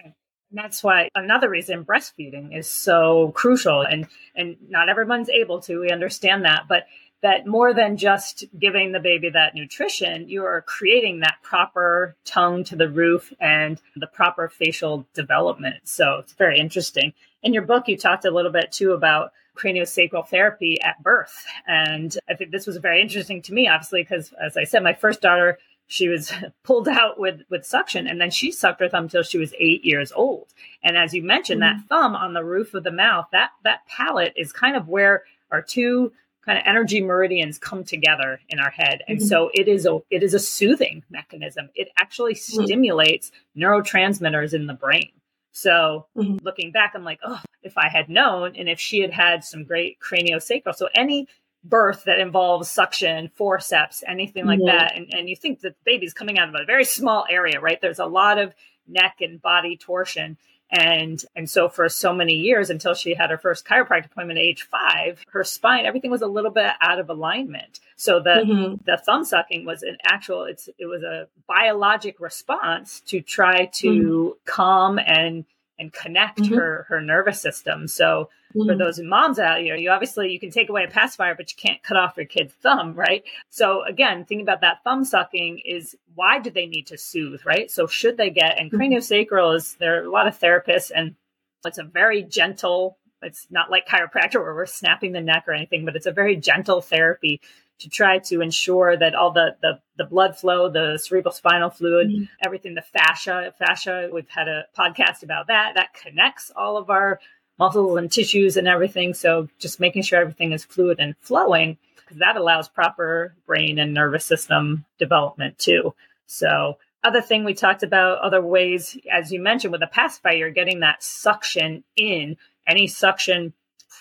And 0.00 0.14
that's 0.58 0.84
why 0.84 1.08
another 1.14 1.48
reason 1.48 1.84
breastfeeding 1.84 2.56
is 2.56 2.68
so 2.68 3.32
crucial 3.34 3.80
and 3.80 4.06
and 4.34 4.56
not 4.68 4.90
everyone's 4.90 5.30
able 5.30 5.62
to 5.62 5.80
we 5.80 5.88
understand 5.90 6.44
that 6.44 6.64
but 6.68 6.84
that 7.22 7.46
more 7.46 7.72
than 7.72 7.96
just 7.96 8.44
giving 8.58 8.92
the 8.92 9.00
baby 9.00 9.30
that 9.30 9.54
nutrition, 9.54 10.28
you 10.28 10.44
are 10.44 10.62
creating 10.62 11.20
that 11.20 11.36
proper 11.42 12.16
tongue 12.24 12.64
to 12.64 12.76
the 12.76 12.90
roof 12.90 13.32
and 13.40 13.80
the 13.96 14.08
proper 14.08 14.48
facial 14.48 15.06
development. 15.14 15.76
So 15.84 16.18
it's 16.18 16.32
very 16.32 16.58
interesting. 16.58 17.12
In 17.42 17.54
your 17.54 17.62
book, 17.62 17.86
you 17.86 17.96
talked 17.96 18.24
a 18.24 18.30
little 18.30 18.50
bit 18.50 18.72
too 18.72 18.92
about 18.92 19.32
craniosacral 19.56 20.26
therapy 20.26 20.80
at 20.80 21.02
birth. 21.02 21.44
And 21.66 22.16
I 22.28 22.34
think 22.34 22.50
this 22.50 22.66
was 22.66 22.78
very 22.78 23.00
interesting 23.00 23.40
to 23.42 23.52
me, 23.52 23.68
obviously, 23.68 24.02
because 24.02 24.32
as 24.42 24.56
I 24.56 24.64
said, 24.64 24.82
my 24.82 24.94
first 24.94 25.20
daughter, 25.20 25.58
she 25.86 26.08
was 26.08 26.32
pulled 26.64 26.88
out 26.88 27.20
with, 27.20 27.42
with 27.50 27.64
suction 27.64 28.08
and 28.08 28.20
then 28.20 28.30
she 28.30 28.50
sucked 28.50 28.80
her 28.80 28.88
thumb 28.88 29.04
until 29.04 29.22
she 29.22 29.38
was 29.38 29.54
eight 29.60 29.84
years 29.84 30.10
old. 30.10 30.48
And 30.82 30.96
as 30.96 31.14
you 31.14 31.22
mentioned, 31.22 31.62
mm-hmm. 31.62 31.78
that 31.78 31.88
thumb 31.88 32.16
on 32.16 32.32
the 32.32 32.44
roof 32.44 32.74
of 32.74 32.82
the 32.82 32.90
mouth, 32.90 33.26
that, 33.30 33.50
that 33.62 33.86
palate 33.86 34.32
is 34.36 34.52
kind 34.52 34.74
of 34.74 34.88
where 34.88 35.22
our 35.52 35.62
two 35.62 36.12
kind 36.44 36.58
of 36.58 36.64
energy 36.66 37.00
meridians 37.00 37.58
come 37.58 37.84
together 37.84 38.40
in 38.48 38.58
our 38.58 38.70
head 38.70 39.02
and 39.08 39.18
mm-hmm. 39.18 39.26
so 39.26 39.50
it 39.54 39.68
is 39.68 39.86
a 39.86 39.98
it 40.10 40.22
is 40.22 40.34
a 40.34 40.38
soothing 40.38 41.02
mechanism 41.10 41.68
it 41.74 41.88
actually 41.98 42.34
mm-hmm. 42.34 42.64
stimulates 42.64 43.30
neurotransmitters 43.56 44.52
in 44.52 44.66
the 44.66 44.74
brain 44.74 45.10
so 45.52 46.06
mm-hmm. 46.16 46.36
looking 46.42 46.72
back 46.72 46.92
i'm 46.94 47.04
like 47.04 47.20
oh 47.24 47.40
if 47.62 47.78
i 47.78 47.88
had 47.88 48.08
known 48.08 48.54
and 48.56 48.68
if 48.68 48.80
she 48.80 49.00
had 49.00 49.12
had 49.12 49.44
some 49.44 49.64
great 49.64 49.98
craniosacral 50.00 50.74
so 50.74 50.88
any 50.94 51.26
birth 51.64 52.04
that 52.04 52.18
involves 52.18 52.68
suction 52.68 53.30
forceps 53.34 54.02
anything 54.08 54.46
like 54.46 54.58
that 54.66 54.96
and, 54.96 55.08
and 55.12 55.28
you 55.28 55.36
think 55.36 55.60
that 55.60 55.76
the 55.76 55.92
baby's 55.92 56.12
coming 56.12 56.36
out 56.36 56.48
of 56.48 56.56
a 56.60 56.64
very 56.64 56.84
small 56.84 57.24
area 57.30 57.60
right 57.60 57.80
there's 57.80 58.00
a 58.00 58.06
lot 58.06 58.38
of 58.38 58.52
neck 58.88 59.16
and 59.20 59.40
body 59.40 59.76
torsion 59.76 60.36
and 60.72 61.22
and 61.36 61.48
so 61.48 61.68
for 61.68 61.88
so 61.90 62.14
many 62.14 62.32
years 62.32 62.70
until 62.70 62.94
she 62.94 63.14
had 63.14 63.30
her 63.30 63.36
first 63.36 63.66
chiropractic 63.66 64.06
appointment 64.06 64.38
at 64.38 64.44
age 64.44 64.62
five, 64.62 65.22
her 65.30 65.44
spine, 65.44 65.84
everything 65.84 66.10
was 66.10 66.22
a 66.22 66.26
little 66.26 66.50
bit 66.50 66.72
out 66.80 66.98
of 66.98 67.10
alignment. 67.10 67.78
So 67.96 68.20
the 68.20 68.42
mm-hmm. 68.44 68.74
the 68.84 69.00
thumb 69.04 69.24
sucking 69.24 69.66
was 69.66 69.82
an 69.82 69.98
actual 70.04 70.44
it's 70.44 70.68
it 70.78 70.86
was 70.86 71.02
a 71.02 71.28
biologic 71.46 72.20
response 72.20 73.00
to 73.06 73.20
try 73.20 73.66
to 73.66 73.88
mm-hmm. 73.88 74.30
calm 74.46 74.98
and 74.98 75.44
and 75.78 75.92
connect 75.92 76.38
mm-hmm. 76.38 76.54
her 76.54 76.86
her 76.88 77.00
nervous 77.00 77.40
system. 77.40 77.88
So 77.88 78.28
mm-hmm. 78.54 78.68
for 78.68 78.76
those 78.76 79.00
moms 79.00 79.38
out 79.38 79.60
here, 79.60 79.76
you 79.76 79.90
obviously 79.90 80.32
you 80.32 80.40
can 80.40 80.50
take 80.50 80.68
away 80.68 80.84
a 80.84 80.90
pacifier, 80.90 81.34
but 81.34 81.50
you 81.50 81.56
can't 81.56 81.82
cut 81.82 81.96
off 81.96 82.16
your 82.16 82.26
kid's 82.26 82.54
thumb, 82.54 82.94
right? 82.94 83.24
So 83.50 83.82
again, 83.84 84.24
thinking 84.24 84.42
about 84.42 84.60
that 84.60 84.84
thumb 84.84 85.04
sucking 85.04 85.60
is 85.64 85.96
why 86.14 86.38
do 86.38 86.50
they 86.50 86.66
need 86.66 86.88
to 86.88 86.98
soothe, 86.98 87.40
right? 87.44 87.70
So 87.70 87.86
should 87.86 88.16
they 88.16 88.30
get 88.30 88.58
and 88.58 88.70
mm-hmm. 88.70 88.80
craniosacral 88.80 89.56
is 89.56 89.74
there 89.78 90.02
are 90.02 90.04
a 90.04 90.10
lot 90.10 90.26
of 90.26 90.38
therapists 90.38 90.90
and 90.94 91.16
it's 91.64 91.78
a 91.78 91.84
very 91.84 92.22
gentle 92.22 92.98
it's 93.24 93.46
not 93.50 93.70
like 93.70 93.86
chiropractor 93.86 94.42
where 94.42 94.54
we're 94.54 94.66
snapping 94.66 95.12
the 95.12 95.20
neck 95.20 95.44
or 95.46 95.52
anything, 95.52 95.84
but 95.84 95.94
it's 95.94 96.06
a 96.06 96.12
very 96.12 96.36
gentle 96.36 96.80
therapy 96.80 97.40
to 97.82 97.88
try 97.88 98.18
to 98.18 98.40
ensure 98.40 98.96
that 98.96 99.14
all 99.14 99.32
the, 99.32 99.56
the, 99.60 99.80
the 99.96 100.04
blood 100.04 100.36
flow, 100.36 100.68
the 100.68 100.98
cerebral 100.98 101.32
spinal 101.32 101.70
fluid, 101.70 102.08
mm-hmm. 102.08 102.24
everything, 102.44 102.74
the 102.74 102.82
fascia, 102.82 103.52
fascia, 103.58 104.08
we've 104.12 104.28
had 104.28 104.48
a 104.48 104.64
podcast 104.78 105.22
about 105.22 105.48
that, 105.48 105.74
that 105.74 105.94
connects 105.94 106.50
all 106.56 106.76
of 106.76 106.90
our 106.90 107.20
muscles 107.58 107.98
and 107.98 108.10
tissues 108.10 108.56
and 108.56 108.66
everything. 108.66 109.14
So 109.14 109.48
just 109.58 109.80
making 109.80 110.02
sure 110.02 110.20
everything 110.20 110.52
is 110.52 110.64
fluid 110.64 110.98
and 111.00 111.14
flowing, 111.20 111.76
because 111.96 112.18
that 112.18 112.36
allows 112.36 112.68
proper 112.68 113.34
brain 113.46 113.78
and 113.78 113.92
nervous 113.92 114.24
system 114.24 114.84
development 114.98 115.58
too. 115.58 115.94
So 116.26 116.78
other 117.04 117.20
thing 117.20 117.44
we 117.44 117.54
talked 117.54 117.82
about, 117.82 118.20
other 118.20 118.40
ways, 118.40 118.96
as 119.10 119.32
you 119.32 119.40
mentioned, 119.40 119.72
with 119.72 119.82
a 119.82 119.88
pacifier, 119.88 120.34
you're 120.34 120.50
getting 120.50 120.80
that 120.80 121.02
suction 121.02 121.84
in. 121.96 122.36
Any 122.66 122.86
suction 122.86 123.52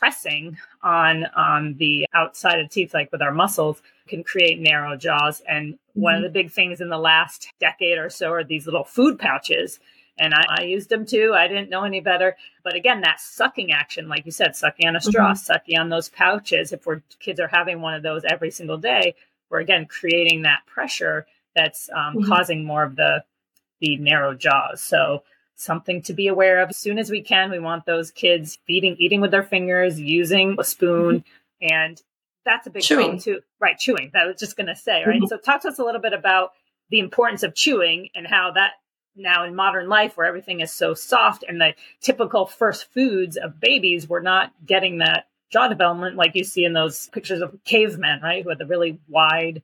pressing 0.02 0.58
on 0.82 1.26
on 1.36 1.76
the 1.78 2.08
outside 2.14 2.60
of 2.60 2.70
teeth, 2.70 2.94
like 2.94 3.12
with 3.12 3.22
our 3.22 3.32
muscles, 3.32 3.84
can 4.08 4.24
create 4.24 4.60
narrow 4.60 4.98
jaws. 4.98 5.44
And 5.48 5.76
mm-hmm. 5.76 6.02
one 6.02 6.16
of 6.16 6.20
mm-hmm. 6.20 6.34
the 6.34 6.44
big 6.44 6.52
things 6.52 6.82
in 6.82 6.90
the 6.90 6.98
last 6.98 7.54
decade 7.60 8.00
or 8.00 8.10
so 8.10 8.32
are 8.32 8.44
these 8.44 8.66
little 8.66 8.84
food 8.84 9.20
pouches. 9.20 9.80
And 10.18 10.34
I, 10.34 10.44
I, 10.60 10.64
used 10.64 10.90
them 10.90 11.06
too. 11.06 11.34
I 11.36 11.48
didn't 11.48 11.70
know 11.70 11.84
any 11.84 12.02
better. 12.02 12.36
But 12.64 12.76
again, 12.76 13.02
that 13.02 13.22
sucking 13.22 13.72
action, 13.72 14.10
like 14.10 14.26
you 14.26 14.32
said, 14.32 14.56
sucking 14.56 14.88
on 14.88 14.96
a 14.96 15.02
straw, 15.02 15.28
mm-hmm. 15.30 15.36
sucking 15.36 15.80
on 15.80 15.90
those 15.90 16.10
pouches. 16.10 16.74
If 16.74 16.86
we're 16.86 17.02
kids 17.20 17.40
are 17.40 17.48
having 17.48 17.82
one 17.82 17.94
of 17.94 18.04
those 18.04 18.24
every 18.28 18.52
single 18.52 18.78
day, 18.78 19.16
we're 19.50 19.60
again 19.60 19.86
creating 19.86 20.42
that 20.42 20.66
pressure 20.66 21.28
that's 21.56 21.90
um, 21.92 22.16
mm-hmm. 22.16 22.28
causing 22.28 22.66
more 22.66 22.84
of 22.84 22.96
the 22.96 23.24
the 23.80 23.98
narrow 23.98 24.34
jaws. 24.34 24.82
So 24.82 25.24
something 25.62 26.02
to 26.04 26.13
be 26.13 26.28
aware 26.28 26.62
of 26.62 26.69
as 26.69 26.78
soon 26.78 27.00
as 27.00 27.10
we 27.10 27.21
can. 27.21 27.52
We 27.52 27.60
want 27.60 27.86
those 27.86 28.12
kids 28.12 28.58
feeding, 28.65 28.95
eating 29.00 29.21
with 29.21 29.32
their 29.32 29.43
fingers, 29.43 30.00
using 30.00 30.56
a 30.60 30.63
spoon, 30.63 31.19
mm-hmm. 31.19 31.74
and 31.74 32.02
that's 32.45 32.67
a 32.67 32.69
big 32.69 32.84
chewing. 32.84 33.12
thing 33.12 33.19
too. 33.19 33.41
Right, 33.60 33.78
chewing. 33.78 34.12
That 34.13 34.28
was 34.28 34.39
just 34.39 34.58
going 34.58 34.67
to 34.67 34.76
say. 34.76 35.04
Right. 35.06 35.17
Mm-hmm. 35.17 35.28
So 35.28 35.38
talk 35.38 35.62
to 35.62 35.69
us 35.69 35.80
a 35.80 35.84
little 35.84 36.02
bit 36.02 36.13
about 36.13 36.52
the 36.89 37.00
importance 37.00 37.43
of 37.43 37.56
chewing 37.56 38.10
and 38.15 38.28
how 38.28 38.52
that 38.56 38.74
now 39.15 39.43
in 39.43 39.56
modern 39.56 39.89
life 39.89 40.15
where 40.15 40.28
everything 40.28 40.62
is 40.62 40.71
so 40.71 40.93
soft 40.93 41.43
and 41.47 41.60
the 41.60 41.74
typical 42.00 42.45
first 42.45 42.91
foods 42.93 43.38
of 43.38 43.60
babies 43.60 44.08
we're 44.08 44.21
not 44.21 44.54
getting 44.65 45.00
that 45.00 45.28
jaw 45.52 45.67
development 45.67 46.15
like 46.15 46.34
you 46.36 46.43
see 46.43 46.63
in 46.63 46.74
those 46.74 47.10
pictures 47.10 47.41
of 47.41 47.58
cavemen 47.65 48.21
right 48.21 48.45
with 48.45 48.58
the 48.58 48.65
really 48.65 49.00
wide 49.10 49.62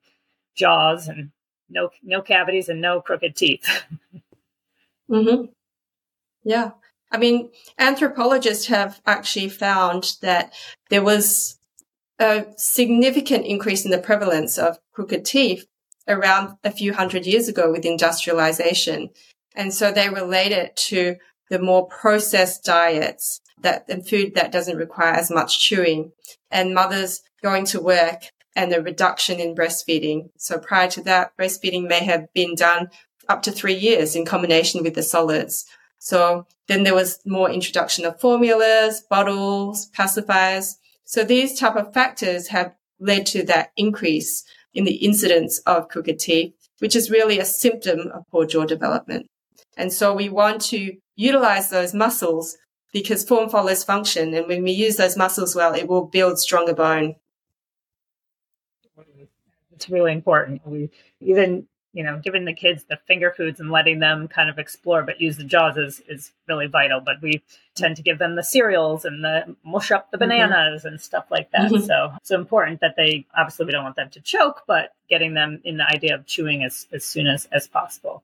jaws 0.54 1.08
and 1.08 1.32
no 1.70 1.90
no 2.04 2.22
cavities 2.22 2.68
and 2.68 2.82
no 2.82 3.00
crooked 3.00 3.36
teeth 3.38 3.86
mm-hmm. 5.10 5.46
Yeah. 6.48 6.72
I 7.12 7.18
mean, 7.18 7.52
anthropologists 7.78 8.68
have 8.68 9.02
actually 9.06 9.50
found 9.50 10.16
that 10.22 10.54
there 10.90 11.04
was 11.04 11.60
a 12.20 12.46
significant 12.56 13.46
increase 13.46 13.84
in 13.84 13.92
the 13.92 13.98
prevalence 13.98 14.58
of 14.58 14.80
crooked 14.94 15.26
teeth 15.26 15.68
around 16.08 16.56
a 16.64 16.72
few 16.72 16.94
hundred 16.94 17.26
years 17.26 17.50
ago 17.50 17.70
with 17.70 17.84
industrialization. 17.84 19.10
And 19.58 19.74
so 19.74 19.92
they 19.92 20.08
relate 20.08 20.54
it 20.54 20.78
to 20.88 21.18
the 21.50 21.60
more 21.60 21.86
processed 21.88 22.64
diets 22.64 23.42
that 23.62 23.84
and 23.90 24.08
food 24.08 24.36
that 24.36 24.54
doesn't 24.54 24.78
require 24.78 25.14
as 25.14 25.30
much 25.30 25.60
chewing 25.60 26.14
and 26.50 26.74
mothers 26.74 27.24
going 27.44 27.66
to 27.66 27.82
work 27.82 28.24
and 28.56 28.72
the 28.72 28.82
reduction 28.82 29.42
in 29.42 29.54
breastfeeding. 29.54 30.30
So 30.38 30.60
prior 30.60 30.90
to 30.92 31.02
that, 31.04 31.36
breastfeeding 31.38 31.90
may 31.90 32.06
have 32.06 32.32
been 32.34 32.56
done 32.56 32.90
up 33.28 33.44
to 33.44 33.52
three 33.52 33.76
years 33.76 34.16
in 34.16 34.26
combination 34.26 34.82
with 34.82 34.94
the 34.94 35.04
solids. 35.04 35.66
So 36.00 36.46
then 36.68 36.84
there 36.84 36.96
was 36.96 37.20
more 37.26 37.50
introduction 37.50 38.06
of 38.06 38.20
formulas, 38.20 39.04
bottles, 39.10 39.90
pacifiers. 39.98 40.76
So 41.06 41.24
these 41.24 41.58
type 41.60 41.76
of 41.76 41.94
factors 41.94 42.48
have 42.50 42.74
led 43.00 43.26
to 43.28 43.44
that 43.44 43.72
increase 43.78 44.44
in 44.74 44.84
the 44.84 44.96
incidence 44.96 45.60
of 45.60 45.88
crooked 45.90 46.20
teeth, 46.20 46.54
which 46.80 46.96
is 46.96 47.10
really 47.10 47.40
a 47.40 47.46
symptom 47.46 48.12
of 48.14 48.24
poor 48.32 48.46
jaw 48.46 48.66
development. 48.66 49.28
And 49.76 49.92
so 49.94 50.14
we 50.14 50.30
want 50.30 50.62
to 50.64 50.98
utilize 51.16 51.70
those 51.70 51.94
muscles 51.94 52.58
because 52.94 53.24
form 53.24 53.50
follows 53.50 53.84
function. 53.84 54.34
And 54.34 54.48
when 54.48 54.64
we 54.64 54.72
use 54.72 54.98
those 54.98 55.18
muscles 55.18 55.56
well, 55.56 55.74
it 55.74 55.88
will 55.88 56.06
build 56.06 56.40
stronger 56.40 56.74
bone. 56.74 57.16
It's 59.72 59.90
really 59.90 60.14
important. 60.14 60.62
We 60.66 60.90
even 61.22 61.68
you 61.94 62.04
know, 62.04 62.20
giving 62.24 62.46
the 62.46 62.54
kids 62.54 62.84
the 62.84 62.98
finger 63.08 63.34
foods 63.36 63.60
and 63.60 63.72
letting 63.72 64.00
them 64.00 64.28
kind 64.28 64.50
of 64.50 64.60
explore, 64.60 65.04
but 65.04 65.22
use 65.22 65.38
the 65.38 65.44
jaws 65.44 65.78
is, 65.78 66.02
is 66.08 66.32
really 66.48 66.68
vital. 66.68 67.00
But 67.00 67.22
we 67.22 67.42
tend 67.76 67.96
to 67.96 68.04
give 68.04 68.20
them 68.20 68.36
the 68.36 68.44
cereals 68.44 69.06
and 69.06 69.24
the 69.24 69.56
mush 69.64 69.92
up 69.92 70.12
the 70.12 70.18
mm-hmm. 70.18 70.30
bananas 70.30 70.82
mm-hmm. 70.82 70.90
and 70.90 71.02
stuff 71.02 71.26
like 71.32 71.52
that. 71.52 71.72
Mm-hmm. 71.72 71.86
So 71.86 72.14
it's 72.18 72.32
important 72.32 72.82
that 72.82 72.96
they, 72.98 73.26
obviously 73.36 73.66
we 73.66 73.72
don't 73.72 73.84
want 73.84 73.96
them 73.96 74.10
to 74.12 74.22
choke, 74.22 74.64
but 74.68 74.94
getting 75.10 75.34
them 75.34 75.62
in 75.64 75.78
the 75.78 75.90
idea 75.90 76.16
of 76.16 76.26
chewing 76.26 76.64
as, 76.64 76.88
as 76.92 77.04
soon 77.04 77.28
as, 77.28 77.48
as 77.52 77.68
possible. 77.68 78.24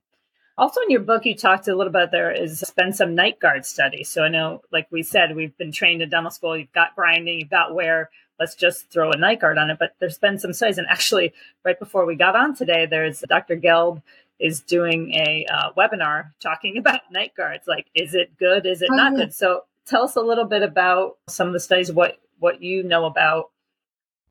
Also, 0.55 0.81
in 0.81 0.91
your 0.91 0.99
book, 0.99 1.25
you 1.25 1.35
talked 1.35 1.67
a 1.67 1.75
little 1.75 1.91
bit. 1.91 2.11
There 2.11 2.31
is 2.31 2.63
been 2.77 2.93
some 2.93 3.15
night 3.15 3.39
guard 3.39 3.65
studies. 3.65 4.09
So 4.09 4.23
I 4.23 4.29
know, 4.29 4.61
like 4.71 4.87
we 4.91 5.01
said, 5.01 5.35
we've 5.35 5.57
been 5.57 5.71
trained 5.71 6.03
in 6.03 6.09
dental 6.09 6.29
school. 6.29 6.55
You've 6.55 6.71
got 6.73 6.95
grinding, 6.95 7.39
you've 7.39 7.49
got 7.49 7.73
wear 7.73 8.11
let's 8.43 8.55
just 8.55 8.91
throw 8.91 9.09
a 9.11 9.17
night 9.17 9.39
guard 9.39 9.57
on 9.57 9.69
it. 9.69 9.79
But 9.79 9.95
there's 9.99 10.17
been 10.17 10.37
some 10.37 10.51
studies, 10.51 10.77
and 10.77 10.87
actually, 10.89 11.33
right 11.63 11.79
before 11.79 12.05
we 12.05 12.15
got 12.15 12.35
on 12.35 12.53
today, 12.53 12.85
there's 12.85 13.23
Dr. 13.29 13.55
Gelb 13.55 14.01
is 14.37 14.59
doing 14.59 15.13
a 15.13 15.45
uh, 15.49 15.71
webinar 15.77 16.31
talking 16.41 16.77
about 16.83 16.99
night 17.09 17.33
guards. 17.37 17.67
Like, 17.67 17.87
is 17.95 18.13
it 18.13 18.37
good? 18.37 18.65
Is 18.65 18.81
it 18.81 18.89
oh, 18.91 18.95
not 18.95 19.13
yeah. 19.13 19.19
good? 19.19 19.33
So, 19.33 19.61
tell 19.85 20.03
us 20.03 20.17
a 20.17 20.21
little 20.21 20.43
bit 20.43 20.61
about 20.61 21.17
some 21.29 21.47
of 21.47 21.53
the 21.53 21.59
studies, 21.61 21.91
what 21.91 22.17
what 22.39 22.61
you 22.61 22.83
know 22.83 23.05
about 23.05 23.51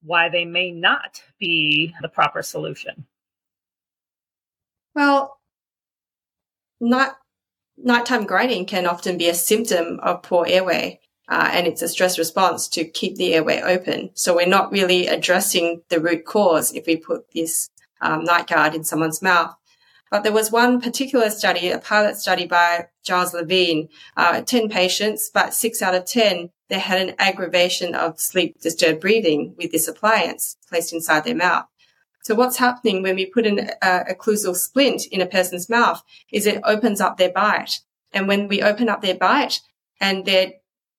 why 0.02 0.28
they 0.28 0.44
may 0.44 0.70
not 0.70 1.22
be 1.38 1.94
the 2.02 2.08
proper 2.08 2.42
solution. 2.42 3.06
Well, 4.94 5.38
not 6.80 7.16
nighttime 7.78 8.26
grinding 8.26 8.66
can 8.66 8.86
often 8.86 9.16
be 9.16 9.28
a 9.28 9.34
symptom 9.34 10.00
of 10.02 10.22
poor 10.22 10.44
airway. 10.46 11.00
Uh, 11.32 11.48
and 11.50 11.66
it's 11.66 11.80
a 11.80 11.88
stress 11.88 12.18
response 12.18 12.68
to 12.68 12.84
keep 12.84 13.16
the 13.16 13.32
airway 13.32 13.58
open. 13.62 14.10
So 14.12 14.36
we're 14.36 14.46
not 14.46 14.70
really 14.70 15.06
addressing 15.06 15.80
the 15.88 15.98
root 15.98 16.26
cause 16.26 16.74
if 16.74 16.84
we 16.86 16.96
put 16.96 17.30
this 17.30 17.70
um, 18.02 18.24
night 18.24 18.48
guard 18.48 18.74
in 18.74 18.84
someone's 18.84 19.22
mouth. 19.22 19.54
But 20.10 20.24
there 20.24 20.32
was 20.34 20.52
one 20.52 20.78
particular 20.78 21.30
study, 21.30 21.70
a 21.70 21.78
pilot 21.78 22.16
study 22.16 22.46
by 22.46 22.88
Gilles 23.02 23.32
Lavigne, 23.32 23.84
uh, 24.14 24.42
10 24.42 24.68
patients, 24.68 25.30
but 25.32 25.54
six 25.54 25.80
out 25.80 25.94
of 25.94 26.04
10, 26.04 26.50
they 26.68 26.78
had 26.78 27.00
an 27.00 27.14
aggravation 27.18 27.94
of 27.94 28.20
sleep 28.20 28.60
disturbed 28.60 29.00
breathing 29.00 29.54
with 29.56 29.72
this 29.72 29.88
appliance 29.88 30.58
placed 30.68 30.92
inside 30.92 31.24
their 31.24 31.34
mouth. 31.34 31.64
So 32.24 32.34
what's 32.34 32.58
happening 32.58 33.02
when 33.02 33.16
we 33.16 33.24
put 33.24 33.46
an 33.46 33.70
uh, 33.80 34.04
occlusal 34.04 34.54
splint 34.54 35.06
in 35.06 35.22
a 35.22 35.26
person's 35.26 35.70
mouth 35.70 36.02
is 36.30 36.46
it 36.46 36.60
opens 36.62 37.00
up 37.00 37.16
their 37.16 37.32
bite. 37.32 37.80
And 38.12 38.28
when 38.28 38.48
we 38.48 38.60
open 38.60 38.90
up 38.90 39.00
their 39.00 39.16
bite 39.16 39.60
and 39.98 40.26
their 40.26 40.52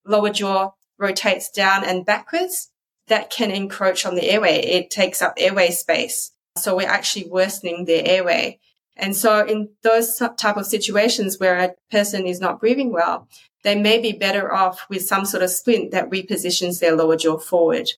lower 0.06 0.30
jaw 0.30 0.72
rotates 0.98 1.50
down 1.50 1.84
and 1.84 2.06
backwards, 2.06 2.70
that 3.08 3.30
can 3.30 3.52
encroach 3.52 4.06
on 4.06 4.16
the 4.16 4.30
airway. 4.30 4.60
It 4.60 4.90
takes 4.90 5.22
up 5.22 5.34
airway 5.38 5.72
space. 5.72 6.32
So 6.58 6.76
we're 6.76 6.88
actually 6.88 7.30
worsening 7.30 7.86
their 7.86 8.04
airway. 8.06 8.60
And 8.96 9.16
so 9.16 9.46
in 9.46 9.70
those 9.82 10.18
type 10.38 10.58
of 10.58 10.68
situations 10.68 11.40
where 11.40 11.58
a 11.58 11.74
person 11.92 12.28
is 12.28 12.40
not 12.40 12.60
breathing 12.60 12.92
well, 12.92 13.28
they 13.64 13.76
may 13.76 14.00
be 14.00 14.12
better 14.12 14.54
off 14.54 14.86
with 14.90 15.08
some 15.08 15.26
sort 15.26 15.44
of 15.44 15.50
splint 15.50 15.92
that 15.92 16.10
repositions 16.10 16.80
their 16.80 16.96
lower 16.96 17.18
jaw 17.18 17.38
forward. 17.38 17.90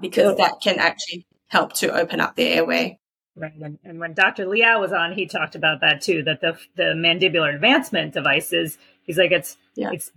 because 0.00 0.36
that 0.36 0.60
can 0.62 0.78
actually 0.78 1.26
help 1.48 1.72
to 1.72 1.92
open 1.92 2.20
up 2.20 2.36
the 2.36 2.46
airway. 2.46 2.98
Right. 3.34 3.52
And, 3.60 3.78
and, 3.84 4.00
when 4.00 4.14
Dr. 4.14 4.46
Liao 4.46 4.80
was 4.80 4.92
on, 4.92 5.12
he 5.12 5.26
talked 5.26 5.54
about 5.54 5.80
that 5.80 6.00
too, 6.00 6.24
that 6.24 6.40
the 6.40 6.58
the 6.74 6.94
mandibular 6.94 7.54
advancement 7.54 8.12
devices, 8.12 8.78
he's 9.04 9.16
like, 9.16 9.30
it's 9.30 9.56
yeah. 9.76 9.90
it's 9.92 10.10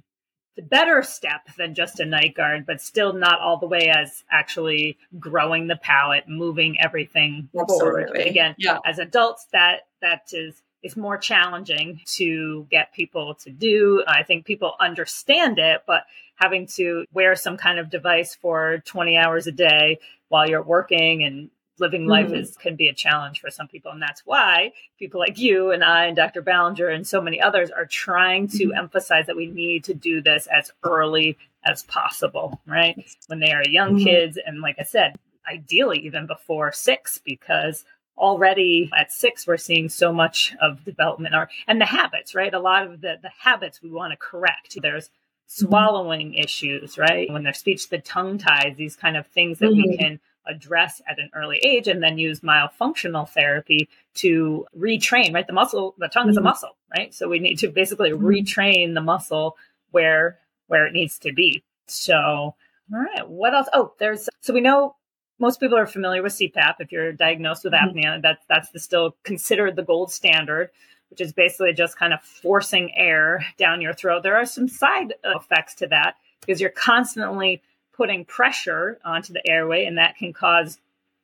better 0.58 1.02
step 1.02 1.48
than 1.58 1.74
just 1.74 2.00
a 2.00 2.06
night 2.06 2.36
guard, 2.36 2.66
but 2.66 2.82
still 2.82 3.14
not 3.14 3.40
all 3.40 3.58
the 3.58 3.68
way 3.68 3.90
as 3.90 4.24
actually 4.32 4.98
growing 5.20 5.68
the 5.68 5.78
palate, 5.78 6.28
moving 6.28 6.80
everything 6.80 7.50
Absolutely. 7.58 8.06
forward. 8.06 8.28
again, 8.28 8.56
yeah. 8.58 8.80
as 8.86 9.00
adults, 9.00 9.48
that 9.54 9.88
that 10.02 10.30
is 10.34 10.62
is 10.84 10.98
more 10.98 11.18
challenging 11.18 12.02
to 12.06 12.68
get 12.72 12.94
people 12.94 13.36
to 13.36 13.52
do. 13.52 14.04
I 14.08 14.24
think 14.24 14.46
people 14.46 14.74
understand 14.80 15.60
it, 15.60 15.84
but 15.86 16.04
having 16.36 16.66
to 16.66 17.06
wear 17.14 17.36
some 17.36 17.56
kind 17.56 17.78
of 17.78 17.90
device 17.90 18.36
for 18.36 18.82
20 18.86 19.16
hours 19.16 19.46
a 19.46 19.52
day 19.52 20.00
while 20.30 20.50
you're 20.50 20.64
working 20.64 21.24
and 21.24 21.52
living 21.82 22.06
life 22.06 22.28
mm-hmm. 22.28 22.36
is 22.36 22.56
can 22.56 22.76
be 22.76 22.88
a 22.88 22.94
challenge 22.94 23.42
for 23.42 23.50
some 23.50 23.68
people 23.68 23.92
and 23.92 24.02
that's 24.02 24.22
why 24.26 24.72
people 25.00 25.20
like 25.20 25.38
you 25.38 25.72
and 25.72 25.84
I 25.84 26.06
and 26.06 26.16
Dr. 26.16 26.42
Ballinger 26.42 26.88
and 26.88 27.06
so 27.06 27.20
many 27.20 27.42
others 27.42 27.72
are 27.72 27.88
trying 27.88 28.48
to 28.50 28.68
mm-hmm. 28.68 28.78
emphasize 28.78 29.26
that 29.26 29.36
we 29.36 29.48
need 29.48 29.84
to 29.86 29.94
do 29.94 30.22
this 30.22 30.48
as 30.48 30.72
early 30.84 31.38
as 31.66 31.84
possible 31.84 32.62
right 32.66 33.04
when 33.28 33.40
they 33.40 33.52
are 33.52 33.64
young 33.68 33.96
mm-hmm. 33.96 34.06
kids 34.06 34.38
and 34.46 34.62
like 34.62 34.78
I 34.80 34.84
said 34.84 35.16
ideally 35.52 36.00
even 36.00 36.28
before 36.28 36.72
6 36.72 37.20
because 37.26 37.84
already 38.18 38.92
at 38.96 39.12
6 39.12 39.48
we're 39.48 39.58
seeing 39.58 39.90
so 39.90 40.14
much 40.14 40.56
of 40.62 40.86
development 40.86 41.34
or 41.34 41.50
and 41.68 41.82
the 41.82 41.86
habits 41.86 42.36
right 42.36 42.54
a 42.54 42.60
lot 42.60 42.86
of 42.86 43.02
the 43.02 43.16
the 43.22 43.32
habits 43.40 43.82
we 43.82 43.90
want 43.90 44.12
to 44.12 44.18
correct 44.18 44.78
there's 44.82 45.08
mm-hmm. 45.08 45.66
swallowing 45.66 46.36
issues 46.36 47.00
right 47.00 47.32
when 47.32 47.44
their 47.44 47.54
speech 47.54 47.90
the 47.90 47.98
tongue 47.98 48.38
ties 48.38 48.76
these 48.78 48.96
kind 48.96 49.18
of 49.18 49.26
things 49.28 49.58
that 49.58 49.72
we 49.72 49.88
mm-hmm. 49.88 50.04
can 50.04 50.20
address 50.48 51.02
at 51.08 51.20
an 51.20 51.30
early 51.36 51.58
age 51.58 51.88
and 51.88 52.02
then 52.02 52.18
use 52.18 52.42
myofunctional 52.42 53.30
therapy 53.30 53.88
to 54.16 54.66
retrain, 54.78 55.34
right? 55.34 55.48
The 55.48 55.54
muscle, 55.54 55.96
the 55.98 56.08
tongue 56.08 56.24
mm-hmm. 56.24 56.30
is 56.32 56.38
a 56.38 56.40
mm-hmm. 56.40 56.48
muscle, 56.48 56.78
right? 56.96 57.14
So 57.14 57.28
we 57.30 57.40
need 57.40 57.60
to 57.60 57.70
basically 57.70 58.12
mm-hmm. 58.12 58.26
retrain 58.26 58.94
the 58.94 59.02
muscle 59.02 59.58
where 59.92 60.40
where 60.68 60.88
it 60.88 60.94
needs 60.94 61.20
to 61.20 61.34
be. 61.34 61.64
So, 61.88 62.16
all 62.16 62.56
right, 62.90 63.28
what 63.28 63.54
else? 63.54 63.68
Oh, 63.74 63.94
there's 64.00 64.30
so 64.42 64.54
we 64.54 64.62
know 64.62 64.96
most 65.40 65.60
people 65.60 65.78
are 65.78 65.88
familiar 65.88 66.22
with 66.22 66.34
CPAP. 66.34 66.76
If 66.80 66.92
you're 66.92 67.12
diagnosed 67.12 67.64
with 67.64 67.74
mm-hmm. 67.74 67.98
apnea, 67.98 68.22
that 68.22 68.40
that's 68.50 68.70
the, 68.72 68.80
still 68.80 69.16
considered 69.24 69.76
the 69.76 69.84
gold 69.84 70.12
standard, 70.12 70.70
which 71.10 71.22
is 71.22 71.34
basically 71.34 71.74
just 71.74 71.98
kind 71.98 72.14
of 72.14 72.22
forcing 72.22 72.96
air 72.96 73.46
down 73.58 73.82
your 73.82 73.94
throat. 73.94 74.24
There 74.24 74.38
are 74.38 74.46
some 74.46 74.68
side 74.68 75.14
effects 75.24 75.76
to 75.76 75.88
that 75.88 76.16
because 76.40 76.62
you're 76.62 76.70
constantly 76.70 77.62
putting 77.94 78.26
pressure 78.26 79.00
onto 79.04 79.34
the 79.34 79.48
airway, 79.48 79.86
and 79.86 79.98
that 79.98 80.18
can 80.18 80.34
cause 80.34 80.80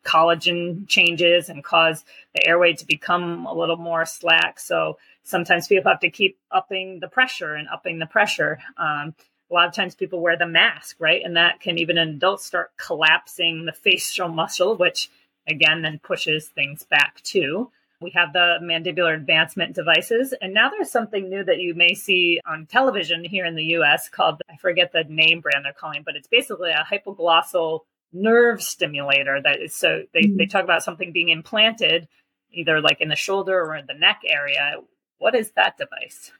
collagen 0.07 0.87
changes 0.87 1.49
and 1.49 1.63
cause 1.63 2.05
the 2.33 2.47
airway 2.47 2.73
to 2.73 2.85
become 2.85 3.45
a 3.45 3.53
little 3.53 3.75
more 3.75 4.05
slack. 4.05 4.59
So 4.59 4.97
sometimes 5.23 5.67
people 5.67 5.91
have 5.91 5.99
to 5.99 6.09
keep 6.09 6.37
upping 6.49 6.99
the 6.99 7.09
pressure 7.09 7.55
and 7.55 7.67
upping 7.67 7.99
the 7.99 8.05
pressure. 8.05 8.59
Um, 8.77 9.13
a 9.49 9.53
lot 9.53 9.67
of 9.67 9.73
times 9.73 9.95
people 9.95 10.21
wear 10.21 10.37
the 10.37 10.47
mask, 10.47 10.95
right? 10.99 11.21
And 11.23 11.35
that 11.35 11.59
can 11.59 11.77
even 11.77 11.97
in 11.97 12.09
adults 12.09 12.45
start 12.45 12.71
collapsing 12.77 13.65
the 13.65 13.71
facial 13.83 14.29
muscle, 14.29 14.75
which 14.75 15.09
again 15.47 15.81
then 15.81 15.99
pushes 15.99 16.47
things 16.47 16.83
back 16.83 17.21
too. 17.23 17.71
We 17.99 18.11
have 18.11 18.33
the 18.33 18.59
mandibular 18.61 19.15
advancement 19.15 19.75
devices. 19.75 20.33
And 20.39 20.53
now 20.53 20.69
there's 20.69 20.91
something 20.91 21.29
new 21.29 21.43
that 21.43 21.59
you 21.59 21.73
may 21.73 21.95
see 21.95 22.39
on 22.45 22.67
television 22.67 23.23
here 23.23 23.45
in 23.45 23.55
the 23.55 23.63
US 23.77 24.07
called, 24.07 24.41
I 24.49 24.57
forget 24.57 24.91
the 24.91 25.03
name 25.09 25.41
brand 25.41 25.65
they're 25.65 25.73
calling, 25.73 26.03
but 26.05 26.15
it's 26.15 26.27
basically 26.27 26.71
a 26.71 26.85
hypoglossal 26.89 27.81
nerve 28.13 28.61
stimulator 28.61 29.41
that 29.43 29.59
is 29.59 29.75
so 29.75 30.03
they, 30.13 30.21
mm-hmm. 30.21 30.37
they 30.37 30.45
talk 30.45 30.63
about 30.63 30.83
something 30.83 31.11
being 31.11 31.29
implanted 31.29 32.07
either 32.51 32.81
like 32.81 33.01
in 33.01 33.09
the 33.09 33.15
shoulder 33.15 33.59
or 33.59 33.75
in 33.75 33.85
the 33.87 33.93
neck 33.93 34.21
area. 34.25 34.75
What 35.17 35.35
is 35.35 35.51
that 35.51 35.77
device? 35.77 36.31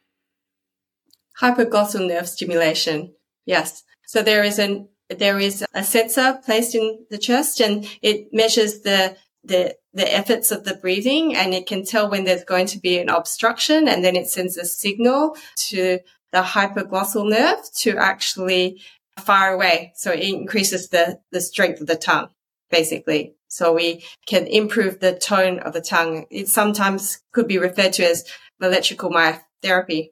Hypoglossal 1.41 2.07
nerve 2.07 2.27
stimulation. 2.27 3.13
Yes. 3.45 3.83
So 4.05 4.21
there 4.21 4.43
is 4.43 4.59
an 4.59 4.89
there 5.09 5.39
is 5.39 5.65
a 5.73 5.83
sensor 5.83 6.39
placed 6.43 6.75
in 6.75 7.05
the 7.09 7.17
chest 7.17 7.61
and 7.61 7.87
it 8.01 8.33
measures 8.33 8.81
the 8.81 9.15
the 9.47 9.75
the 9.93 10.13
efforts 10.13 10.51
of 10.51 10.63
the 10.63 10.75
breathing 10.75 11.35
and 11.35 11.53
it 11.53 11.65
can 11.65 11.83
tell 11.83 12.09
when 12.09 12.23
there's 12.23 12.43
going 12.43 12.67
to 12.67 12.79
be 12.79 12.99
an 12.99 13.09
obstruction 13.09 13.87
and 13.87 14.03
then 14.03 14.15
it 14.15 14.29
sends 14.29 14.57
a 14.57 14.65
signal 14.65 15.35
to 15.55 15.99
the 16.31 16.41
hypoglossal 16.41 17.29
nerve 17.29 17.59
to 17.73 17.97
actually 17.97 18.79
fire 19.19 19.53
away. 19.53 19.93
So 19.95 20.11
it 20.11 20.19
increases 20.19 20.89
the, 20.89 21.19
the 21.31 21.41
strength 21.41 21.81
of 21.81 21.87
the 21.87 21.95
tongue, 21.95 22.29
basically. 22.69 23.35
So 23.47 23.73
we 23.73 24.03
can 24.27 24.45
improve 24.45 24.99
the 24.99 25.17
tone 25.17 25.59
of 25.59 25.73
the 25.73 25.81
tongue. 25.81 26.25
It 26.29 26.47
sometimes 26.47 27.21
could 27.31 27.47
be 27.47 27.57
referred 27.57 27.93
to 27.93 28.05
as 28.05 28.25
electrical 28.61 29.09
myotherapy 29.09 30.11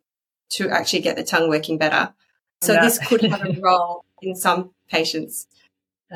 to 0.51 0.69
actually 0.69 1.01
get 1.01 1.15
the 1.15 1.23
tongue 1.23 1.49
working 1.49 1.77
better. 1.77 2.13
So 2.61 2.73
yeah. 2.73 2.81
this 2.81 2.97
could 2.99 3.21
have 3.21 3.45
a 3.45 3.59
role 3.61 4.05
in 4.21 4.35
some 4.35 4.71
patients. 4.89 5.47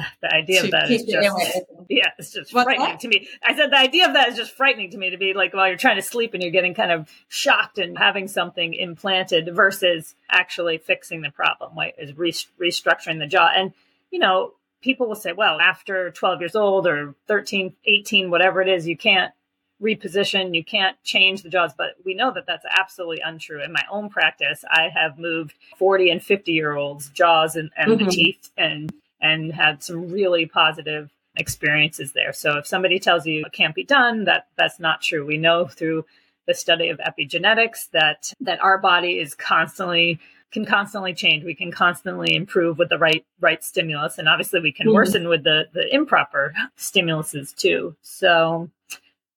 the 0.21 0.33
idea 0.33 0.63
of 0.63 0.71
that 0.71 0.89
is 0.89 1.03
just 1.03 1.37
yeah, 1.89 2.09
it's 2.17 2.31
just 2.31 2.53
What's 2.53 2.65
frightening 2.65 2.87
that? 2.87 2.99
to 3.01 3.07
me. 3.07 3.27
I 3.43 3.55
said 3.55 3.71
the 3.71 3.77
idea 3.77 4.07
of 4.07 4.13
that 4.13 4.29
is 4.29 4.35
just 4.35 4.51
frightening 4.51 4.91
to 4.91 4.97
me 4.97 5.09
to 5.09 5.17
be 5.17 5.33
like 5.33 5.53
while 5.53 5.67
you're 5.67 5.77
trying 5.77 5.97
to 5.97 6.01
sleep 6.01 6.33
and 6.33 6.43
you're 6.43 6.51
getting 6.51 6.73
kind 6.73 6.91
of 6.91 7.09
shocked 7.27 7.77
and 7.77 7.97
having 7.97 8.27
something 8.27 8.73
implanted 8.73 9.53
versus 9.53 10.15
actually 10.29 10.77
fixing 10.77 11.21
the 11.21 11.31
problem, 11.31 11.75
right? 11.75 11.93
Is 11.97 12.17
re- 12.17 12.31
restructuring 12.31 13.19
the 13.19 13.27
jaw. 13.27 13.49
And 13.55 13.73
you 14.11 14.19
know, 14.19 14.53
people 14.81 15.07
will 15.07 15.15
say, 15.15 15.33
well, 15.33 15.59
after 15.59 16.11
12 16.11 16.39
years 16.39 16.55
old 16.55 16.87
or 16.87 17.15
13, 17.27 17.75
18, 17.85 18.29
whatever 18.29 18.61
it 18.61 18.67
is, 18.67 18.87
you 18.87 18.97
can't 18.97 19.33
reposition, 19.81 20.55
you 20.55 20.63
can't 20.63 21.01
change 21.03 21.41
the 21.41 21.49
jaws. 21.49 21.73
But 21.77 21.95
we 22.05 22.13
know 22.13 22.31
that 22.33 22.45
that's 22.45 22.65
absolutely 22.69 23.21
untrue. 23.21 23.63
In 23.63 23.71
my 23.71 23.83
own 23.91 24.09
practice, 24.09 24.63
I 24.69 24.89
have 24.93 25.17
moved 25.17 25.53
40 25.77 26.09
and 26.11 26.23
50 26.23 26.51
year 26.51 26.75
olds' 26.75 27.09
jaws 27.09 27.55
and, 27.55 27.71
and 27.77 27.91
mm-hmm. 27.91 28.05
the 28.05 28.11
teeth 28.11 28.49
and 28.57 28.93
and 29.21 29.53
had 29.53 29.83
some 29.83 30.09
really 30.09 30.45
positive 30.45 31.09
experiences 31.35 32.13
there. 32.13 32.33
So 32.33 32.57
if 32.57 32.67
somebody 32.67 32.99
tells 32.99 33.25
you 33.25 33.45
it 33.45 33.53
can't 33.53 33.75
be 33.75 33.83
done, 33.83 34.25
that 34.25 34.47
that's 34.57 34.79
not 34.79 35.01
true. 35.01 35.25
We 35.25 35.37
know 35.37 35.67
through 35.67 36.05
the 36.47 36.53
study 36.53 36.89
of 36.89 36.99
epigenetics 36.99 37.89
that 37.91 38.33
that 38.41 38.61
our 38.63 38.77
body 38.77 39.19
is 39.19 39.35
constantly 39.35 40.19
can 40.51 40.65
constantly 40.65 41.13
change. 41.13 41.43
We 41.43 41.53
can 41.53 41.71
constantly 41.71 42.35
improve 42.35 42.79
with 42.79 42.89
the 42.89 42.97
right 42.97 43.25
right 43.39 43.63
stimulus, 43.63 44.17
and 44.17 44.27
obviously 44.27 44.59
we 44.59 44.71
can 44.71 44.87
mm-hmm. 44.87 44.95
worsen 44.95 45.29
with 45.29 45.43
the 45.43 45.67
the 45.73 45.93
improper 45.93 46.53
stimuluses 46.77 47.55
too. 47.55 47.95
So, 48.01 48.69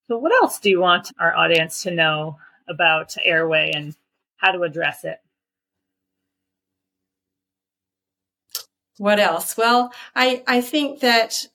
so 0.08 0.18
what 0.18 0.32
else 0.32 0.58
do 0.58 0.70
you 0.70 0.80
want 0.80 1.12
our 1.18 1.34
audience 1.34 1.82
to 1.82 1.90
know 1.90 2.38
about 2.68 3.14
airway 3.22 3.72
and 3.74 3.94
how 4.36 4.52
to 4.52 4.62
address 4.62 5.04
it? 5.04 5.20
What 9.02 9.18
else? 9.18 9.56
Well, 9.56 9.92
I, 10.14 10.44
I 10.46 10.60
think 10.60 11.00
that 11.00 11.48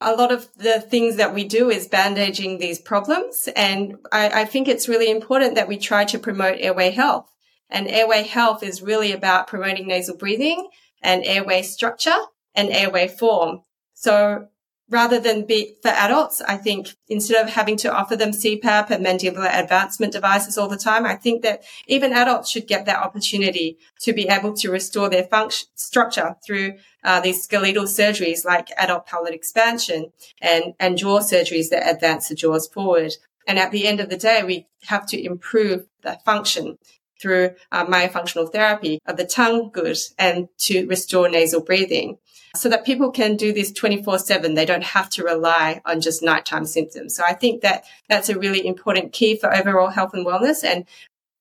a 0.00 0.14
lot 0.14 0.32
of 0.32 0.48
the 0.56 0.80
things 0.80 1.16
that 1.16 1.34
we 1.34 1.44
do 1.44 1.68
is 1.68 1.86
bandaging 1.86 2.56
these 2.56 2.78
problems. 2.78 3.46
And 3.54 3.96
I, 4.10 4.40
I, 4.40 4.44
think 4.46 4.68
it's 4.68 4.88
really 4.88 5.10
important 5.10 5.54
that 5.56 5.68
we 5.68 5.76
try 5.76 6.06
to 6.06 6.18
promote 6.18 6.56
airway 6.60 6.92
health. 6.92 7.30
And 7.68 7.88
airway 7.88 8.22
health 8.22 8.62
is 8.62 8.80
really 8.80 9.12
about 9.12 9.46
promoting 9.46 9.88
nasal 9.88 10.16
breathing 10.16 10.70
and 11.02 11.22
airway 11.26 11.60
structure 11.60 12.20
and 12.54 12.70
airway 12.70 13.06
form. 13.06 13.60
So 13.92 14.48
rather 14.90 15.18
than 15.18 15.46
be 15.46 15.76
for 15.82 15.88
adults, 15.88 16.40
I 16.42 16.56
think 16.56 16.94
instead 17.08 17.42
of 17.42 17.52
having 17.52 17.76
to 17.78 17.92
offer 17.92 18.16
them 18.16 18.30
CPAP 18.30 18.90
and 18.90 19.04
mandibular 19.04 19.50
advancement 19.52 20.12
devices 20.12 20.58
all 20.58 20.68
the 20.68 20.76
time, 20.76 21.06
I 21.06 21.14
think 21.14 21.42
that 21.42 21.64
even 21.86 22.12
adults 22.12 22.50
should 22.50 22.66
get 22.66 22.86
that 22.86 23.02
opportunity 23.02 23.78
to 24.00 24.12
be 24.12 24.28
able 24.28 24.52
to 24.54 24.70
restore 24.70 25.08
their 25.08 25.24
function 25.24 25.68
structure 25.74 26.36
through 26.46 26.74
uh, 27.02 27.20
these 27.20 27.42
skeletal 27.42 27.84
surgeries 27.84 28.44
like 28.44 28.68
adult 28.76 29.06
palate 29.06 29.34
expansion 29.34 30.12
and, 30.40 30.74
and 30.78 30.98
jaw 30.98 31.20
surgeries 31.20 31.70
that 31.70 31.88
advance 31.90 32.28
the 32.28 32.34
jaws 32.34 32.68
forward. 32.68 33.12
And 33.46 33.58
at 33.58 33.72
the 33.72 33.86
end 33.86 34.00
of 34.00 34.08
the 34.08 34.16
day, 34.16 34.42
we 34.42 34.66
have 34.86 35.06
to 35.08 35.22
improve 35.22 35.86
the 36.02 36.18
function 36.24 36.78
through 37.20 37.54
uh, 37.72 37.86
myofunctional 37.86 38.50
therapy 38.50 38.98
of 39.06 39.16
the 39.16 39.24
tongue 39.24 39.70
good 39.72 39.96
and 40.18 40.48
to 40.58 40.86
restore 40.86 41.28
nasal 41.28 41.62
breathing 41.62 42.18
so 42.54 42.68
that 42.68 42.84
people 42.84 43.10
can 43.10 43.36
do 43.36 43.52
this 43.52 43.72
24 43.72 44.18
7. 44.18 44.54
They 44.54 44.64
don't 44.64 44.84
have 44.84 45.10
to 45.10 45.24
rely 45.24 45.80
on 45.84 46.00
just 46.00 46.22
nighttime 46.22 46.66
symptoms. 46.66 47.16
So 47.16 47.24
I 47.24 47.32
think 47.32 47.62
that 47.62 47.84
that's 48.08 48.28
a 48.28 48.38
really 48.38 48.66
important 48.66 49.12
key 49.12 49.36
for 49.36 49.54
overall 49.54 49.88
health 49.88 50.14
and 50.14 50.24
wellness. 50.24 50.64
And 50.64 50.86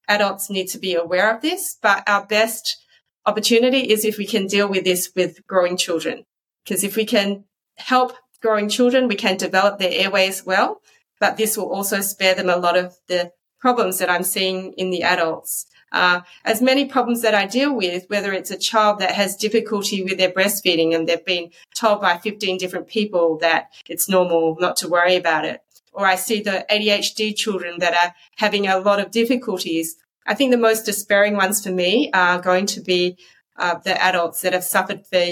adults 0.07 0.49
need 0.49 0.67
to 0.69 0.79
be 0.79 0.95
aware 0.95 1.33
of 1.33 1.41
this. 1.41 1.77
But 1.81 2.07
our 2.07 2.25
best 2.25 2.83
opportunity 3.25 3.91
is 3.91 4.05
if 4.05 4.17
we 4.17 4.25
can 4.25 4.47
deal 4.47 4.67
with 4.67 4.83
this 4.83 5.11
with 5.15 5.45
growing 5.47 5.77
children. 5.77 6.25
Because 6.63 6.83
if 6.83 6.95
we 6.95 7.05
can 7.05 7.45
help 7.77 8.13
growing 8.41 8.69
children, 8.69 9.07
we 9.07 9.15
can 9.15 9.37
develop 9.37 9.79
their 9.79 9.91
airways 9.91 10.45
well. 10.45 10.81
But 11.19 11.37
this 11.37 11.55
will 11.57 11.71
also 11.71 12.01
spare 12.01 12.35
them 12.35 12.49
a 12.49 12.57
lot 12.57 12.77
of 12.77 12.97
the 13.07 13.31
problems 13.59 13.99
that 13.99 14.09
I'm 14.09 14.23
seeing 14.23 14.73
in 14.73 14.89
the 14.89 15.03
adults 15.03 15.67
uh, 15.93 16.21
as 16.43 16.61
many 16.61 16.85
problems 16.85 17.21
that 17.21 17.35
I 17.35 17.45
deal 17.45 17.73
with, 17.73 18.09
whether 18.09 18.33
it's 18.33 18.51
a 18.51 18.57
child 18.57 18.99
that 18.99 19.11
has 19.11 19.35
difficulty 19.35 20.03
with 20.03 20.17
their 20.17 20.31
breastfeeding 20.31 20.95
and 20.95 21.07
they've 21.07 21.23
been 21.23 21.51
told 21.75 22.01
by 22.01 22.17
15 22.17 22.57
different 22.57 22.87
people 22.87 23.37
that 23.37 23.71
it's 23.87 24.09
normal 24.09 24.57
not 24.59 24.75
to 24.77 24.89
worry 24.89 25.15
about 25.15 25.45
it, 25.45 25.61
or 25.93 26.05
I 26.05 26.15
see 26.15 26.41
the 26.41 26.65
ADHD 26.69 27.35
children 27.35 27.79
that 27.79 27.93
are 27.93 28.13
having 28.37 28.67
a 28.67 28.79
lot 28.79 28.99
of 28.99 29.11
difficulties. 29.11 29.95
I 30.25 30.33
think 30.33 30.51
the 30.51 30.57
most 30.57 30.85
despairing 30.85 31.35
ones 31.35 31.63
for 31.63 31.71
me 31.71 32.09
are 32.13 32.41
going 32.41 32.65
to 32.67 32.81
be 32.81 33.17
uh, 33.55 33.75
the 33.75 34.01
adults 34.01 34.41
that 34.41 34.53
have 34.53 34.63
suffered 34.63 35.05
for 35.05 35.25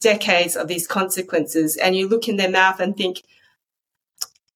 decades 0.00 0.56
of 0.56 0.68
these 0.68 0.86
consequences. 0.86 1.76
And 1.76 1.96
you 1.96 2.08
look 2.08 2.28
in 2.28 2.36
their 2.36 2.50
mouth 2.50 2.78
and 2.80 2.96
think, 2.96 3.22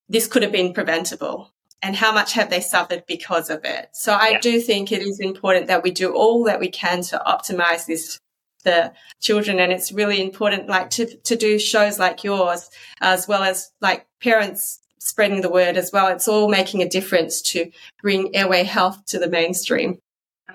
this 0.08 0.26
could 0.26 0.42
have 0.42 0.52
been 0.52 0.72
preventable. 0.72 1.52
And 1.82 1.96
how 1.96 2.12
much 2.12 2.34
have 2.34 2.50
they 2.50 2.60
suffered 2.60 3.04
because 3.06 3.48
of 3.48 3.64
it? 3.64 3.88
So 3.92 4.12
I 4.12 4.30
yeah. 4.30 4.40
do 4.40 4.60
think 4.60 4.92
it 4.92 5.00
is 5.00 5.18
important 5.18 5.66
that 5.68 5.82
we 5.82 5.90
do 5.90 6.12
all 6.12 6.44
that 6.44 6.60
we 6.60 6.68
can 6.68 7.02
to 7.04 7.22
optimize 7.26 7.86
this 7.86 8.18
the 8.64 8.92
children 9.20 9.58
and 9.58 9.72
it's 9.72 9.92
really 9.92 10.20
important 10.20 10.68
like 10.68 10.90
to 10.90 11.06
to 11.06 11.36
do 11.36 11.58
shows 11.58 11.98
like 11.98 12.22
yours 12.24 12.68
as 13.00 13.26
well 13.26 13.42
as 13.42 13.70
like 13.80 14.06
parents 14.22 14.80
spreading 14.98 15.40
the 15.40 15.50
word 15.50 15.78
as 15.78 15.90
well 15.92 16.08
it's 16.08 16.28
all 16.28 16.46
making 16.46 16.82
a 16.82 16.88
difference 16.88 17.40
to 17.40 17.70
bring 18.02 18.34
airway 18.36 18.62
health 18.62 19.02
to 19.06 19.18
the 19.18 19.28
mainstream 19.28 19.98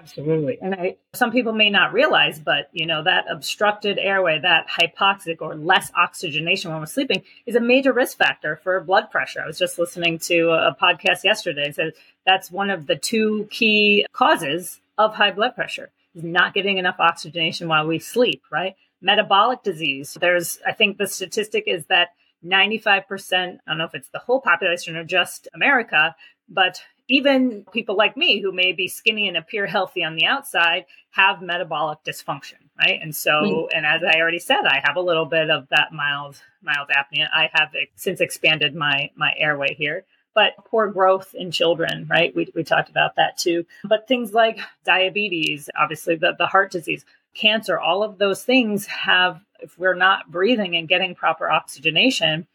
Absolutely. 0.05 0.59
And 0.61 0.75
I, 0.75 0.97
some 1.13 1.31
people 1.31 1.51
may 1.51 1.71
not 1.71 1.91
realize, 1.91 2.39
but 2.39 2.69
you 2.71 2.85
know, 2.85 3.03
that 3.03 3.25
obstructed 3.29 3.97
airway, 3.97 4.39
that 4.39 4.67
hypoxic 4.67 5.37
or 5.41 5.55
less 5.55 5.91
oxygenation 5.95 6.69
when 6.69 6.79
we're 6.79 6.85
sleeping 6.85 7.23
is 7.47 7.55
a 7.55 7.59
major 7.59 7.91
risk 7.91 8.17
factor 8.17 8.55
for 8.63 8.79
blood 8.81 9.09
pressure. 9.09 9.41
I 9.41 9.47
was 9.47 9.57
just 9.57 9.79
listening 9.79 10.19
to 10.19 10.51
a 10.51 10.75
podcast 10.79 11.23
yesterday. 11.23 11.71
Said 11.71 11.93
that's 12.23 12.51
one 12.51 12.69
of 12.69 12.85
the 12.85 12.95
two 12.95 13.47
key 13.49 14.05
causes 14.13 14.79
of 14.97 15.15
high 15.15 15.31
blood 15.31 15.55
pressure 15.55 15.89
is 16.13 16.23
not 16.23 16.53
getting 16.53 16.77
enough 16.77 16.99
oxygenation 16.99 17.67
while 17.67 17.87
we 17.87 17.97
sleep, 17.97 18.43
right? 18.51 18.75
Metabolic 19.01 19.63
disease. 19.63 20.15
There's, 20.21 20.59
I 20.65 20.71
think 20.73 20.97
the 20.97 21.07
statistic 21.07 21.63
is 21.65 21.87
that 21.87 22.09
95%, 22.45 23.03
I 23.33 23.57
don't 23.67 23.79
know 23.79 23.85
if 23.85 23.95
it's 23.95 24.09
the 24.09 24.19
whole 24.19 24.39
population 24.39 24.95
or 24.95 25.03
just 25.03 25.47
America, 25.53 26.15
but 26.47 26.79
even 27.07 27.65
people 27.71 27.95
like 27.95 28.17
me 28.17 28.41
who 28.41 28.51
may 28.51 28.71
be 28.71 28.87
skinny 28.87 29.27
and 29.27 29.37
appear 29.37 29.65
healthy 29.65 30.03
on 30.03 30.15
the 30.15 30.25
outside 30.25 30.85
have 31.11 31.41
metabolic 31.41 31.99
dysfunction 32.05 32.55
right? 32.77 32.99
And 33.01 33.15
so 33.15 33.31
mm. 33.31 33.67
and 33.73 33.85
as 33.85 34.01
i 34.03 34.19
already 34.19 34.39
said 34.39 34.65
i 34.65 34.81
have 34.83 34.95
a 34.95 35.01
little 35.01 35.25
bit 35.25 35.49
of 35.49 35.67
that 35.69 35.91
mild 35.91 36.41
mild 36.61 36.89
apnea. 36.89 37.27
I 37.33 37.49
have 37.53 37.71
since 37.95 38.21
expanded 38.21 38.75
my 38.75 39.11
my 39.15 39.33
airway 39.37 39.75
here. 39.75 40.05
But 40.33 40.53
poor 40.65 40.89
growth 40.89 41.33
in 41.33 41.51
children 41.51 42.07
right? 42.09 42.35
We, 42.35 42.51
we 42.53 42.63
talked 42.63 42.89
about 42.89 43.15
that 43.15 43.37
too. 43.37 43.65
But 43.85 44.07
things 44.07 44.33
like 44.33 44.59
diabetes 44.83 45.69
obviously 45.77 46.15
the, 46.15 46.35
the 46.37 46.47
heart 46.47 46.71
disease 46.71 47.05
cancer 47.33 47.79
all 47.79 48.03
of 48.03 48.17
those 48.17 48.43
things 48.43 48.85
have 48.85 49.41
if 49.59 49.77
we're 49.77 49.95
not 49.95 50.31
breathing 50.31 50.75
and 50.75 50.87
getting 50.87 51.15
proper 51.15 51.49
oxygenation 51.49 52.47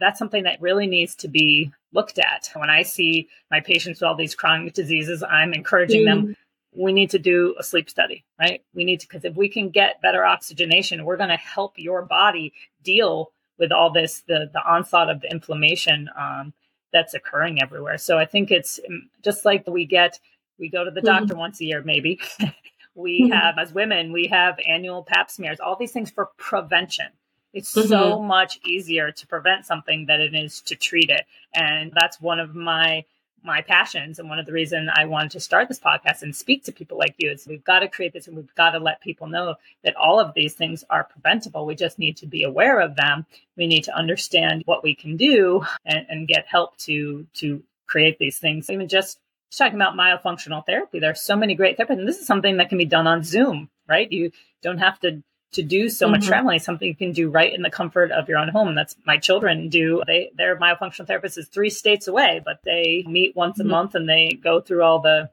that's 0.00 0.18
something 0.18 0.44
that 0.44 0.60
really 0.60 0.86
needs 0.86 1.14
to 1.16 1.28
be 1.28 1.72
looked 1.92 2.18
at. 2.18 2.50
When 2.54 2.70
I 2.70 2.82
see 2.82 3.28
my 3.50 3.60
patients 3.60 4.00
with 4.00 4.08
all 4.08 4.16
these 4.16 4.34
chronic 4.34 4.74
diseases, 4.74 5.22
I'm 5.22 5.52
encouraging 5.52 6.02
mm. 6.02 6.06
them 6.06 6.36
we 6.76 6.92
need 6.92 7.10
to 7.10 7.18
do 7.18 7.54
a 7.58 7.62
sleep 7.62 7.88
study, 7.88 8.24
right? 8.38 8.62
We 8.74 8.84
need 8.84 9.00
to, 9.00 9.08
because 9.08 9.24
if 9.24 9.36
we 9.36 9.48
can 9.48 9.70
get 9.70 10.02
better 10.02 10.24
oxygenation, 10.24 11.04
we're 11.04 11.16
going 11.16 11.30
to 11.30 11.36
help 11.36 11.74
your 11.76 12.02
body 12.02 12.52
deal 12.82 13.32
with 13.58 13.70
all 13.70 13.92
this, 13.92 14.22
the, 14.26 14.50
the 14.52 14.62
onslaught 14.64 15.10
of 15.10 15.20
the 15.20 15.30
inflammation 15.30 16.08
um, 16.18 16.52
that's 16.92 17.14
occurring 17.14 17.62
everywhere. 17.62 17.98
So 17.98 18.18
I 18.18 18.24
think 18.24 18.50
it's 18.50 18.80
mm, 18.90 18.98
just 19.22 19.44
like 19.44 19.66
we 19.66 19.86
get, 19.86 20.18
we 20.58 20.68
go 20.68 20.84
to 20.84 20.90
the 20.90 21.00
mm-hmm. 21.00 21.06
doctor 21.06 21.36
once 21.36 21.60
a 21.60 21.64
year, 21.64 21.82
maybe. 21.84 22.20
we 22.94 23.22
mm-hmm. 23.22 23.32
have, 23.32 23.58
as 23.58 23.72
women, 23.72 24.12
we 24.12 24.26
have 24.28 24.58
annual 24.66 25.04
pap 25.04 25.30
smears, 25.30 25.60
all 25.60 25.76
these 25.76 25.92
things 25.92 26.10
for 26.10 26.30
prevention. 26.36 27.06
It's 27.54 27.74
mm-hmm. 27.74 27.88
so 27.88 28.20
much 28.20 28.60
easier 28.66 29.12
to 29.12 29.26
prevent 29.26 29.64
something 29.64 30.06
than 30.06 30.20
it 30.20 30.34
is 30.34 30.60
to 30.62 30.76
treat 30.76 31.08
it. 31.08 31.24
And 31.54 31.92
that's 31.94 32.20
one 32.20 32.40
of 32.40 32.54
my 32.54 33.04
my 33.44 33.60
passions 33.60 34.18
and 34.18 34.28
one 34.30 34.38
of 34.38 34.46
the 34.46 34.52
reasons 34.52 34.88
I 34.94 35.04
wanted 35.04 35.32
to 35.32 35.40
start 35.40 35.68
this 35.68 35.78
podcast 35.78 36.22
and 36.22 36.34
speak 36.34 36.64
to 36.64 36.72
people 36.72 36.96
like 36.96 37.14
you 37.18 37.30
is 37.30 37.46
we've 37.46 37.62
got 37.62 37.80
to 37.80 37.88
create 37.88 38.14
this 38.14 38.26
and 38.26 38.34
we've 38.34 38.54
got 38.54 38.70
to 38.70 38.78
let 38.78 39.02
people 39.02 39.26
know 39.26 39.56
that 39.84 39.96
all 39.96 40.18
of 40.18 40.32
these 40.32 40.54
things 40.54 40.82
are 40.88 41.04
preventable. 41.04 41.66
We 41.66 41.74
just 41.74 41.98
need 41.98 42.16
to 42.18 42.26
be 42.26 42.42
aware 42.42 42.80
of 42.80 42.96
them. 42.96 43.26
We 43.54 43.66
need 43.66 43.84
to 43.84 43.94
understand 43.94 44.62
what 44.64 44.82
we 44.82 44.94
can 44.94 45.18
do 45.18 45.62
and, 45.84 46.06
and 46.08 46.26
get 46.26 46.46
help 46.46 46.78
to 46.78 47.26
to 47.34 47.62
create 47.86 48.18
these 48.18 48.38
things. 48.38 48.70
Even 48.70 48.88
just 48.88 49.20
talking 49.56 49.76
about 49.76 49.94
myofunctional 49.94 50.64
therapy, 50.64 50.98
there's 50.98 51.20
so 51.20 51.36
many 51.36 51.54
great 51.54 51.78
therapies, 51.78 51.98
and 51.98 52.08
this 52.08 52.18
is 52.18 52.26
something 52.26 52.56
that 52.56 52.70
can 52.70 52.78
be 52.78 52.86
done 52.86 53.06
on 53.06 53.22
Zoom, 53.22 53.68
right? 53.86 54.10
You 54.10 54.32
don't 54.62 54.78
have 54.78 54.98
to 55.00 55.22
to 55.54 55.62
do 55.62 55.88
so 55.88 56.08
much 56.08 56.20
mm-hmm. 56.20 56.28
traveling 56.28 56.58
something 56.58 56.86
you 56.86 56.94
can 56.94 57.12
do 57.12 57.30
right 57.30 57.52
in 57.52 57.62
the 57.62 57.70
comfort 57.70 58.10
of 58.10 58.28
your 58.28 58.38
own 58.38 58.48
home. 58.48 58.74
That's 58.74 58.96
my 59.06 59.16
children 59.16 59.68
do. 59.68 60.02
They 60.06 60.30
their 60.36 60.56
myofunctional 60.56 61.06
therapist 61.06 61.38
is 61.38 61.48
three 61.48 61.70
states 61.70 62.08
away, 62.08 62.42
but 62.44 62.60
they 62.64 63.04
meet 63.08 63.36
once 63.36 63.58
mm-hmm. 63.58 63.68
a 63.68 63.70
month 63.70 63.94
and 63.94 64.08
they 64.08 64.38
go 64.42 64.60
through 64.60 64.82
all 64.82 65.00
the 65.00 65.30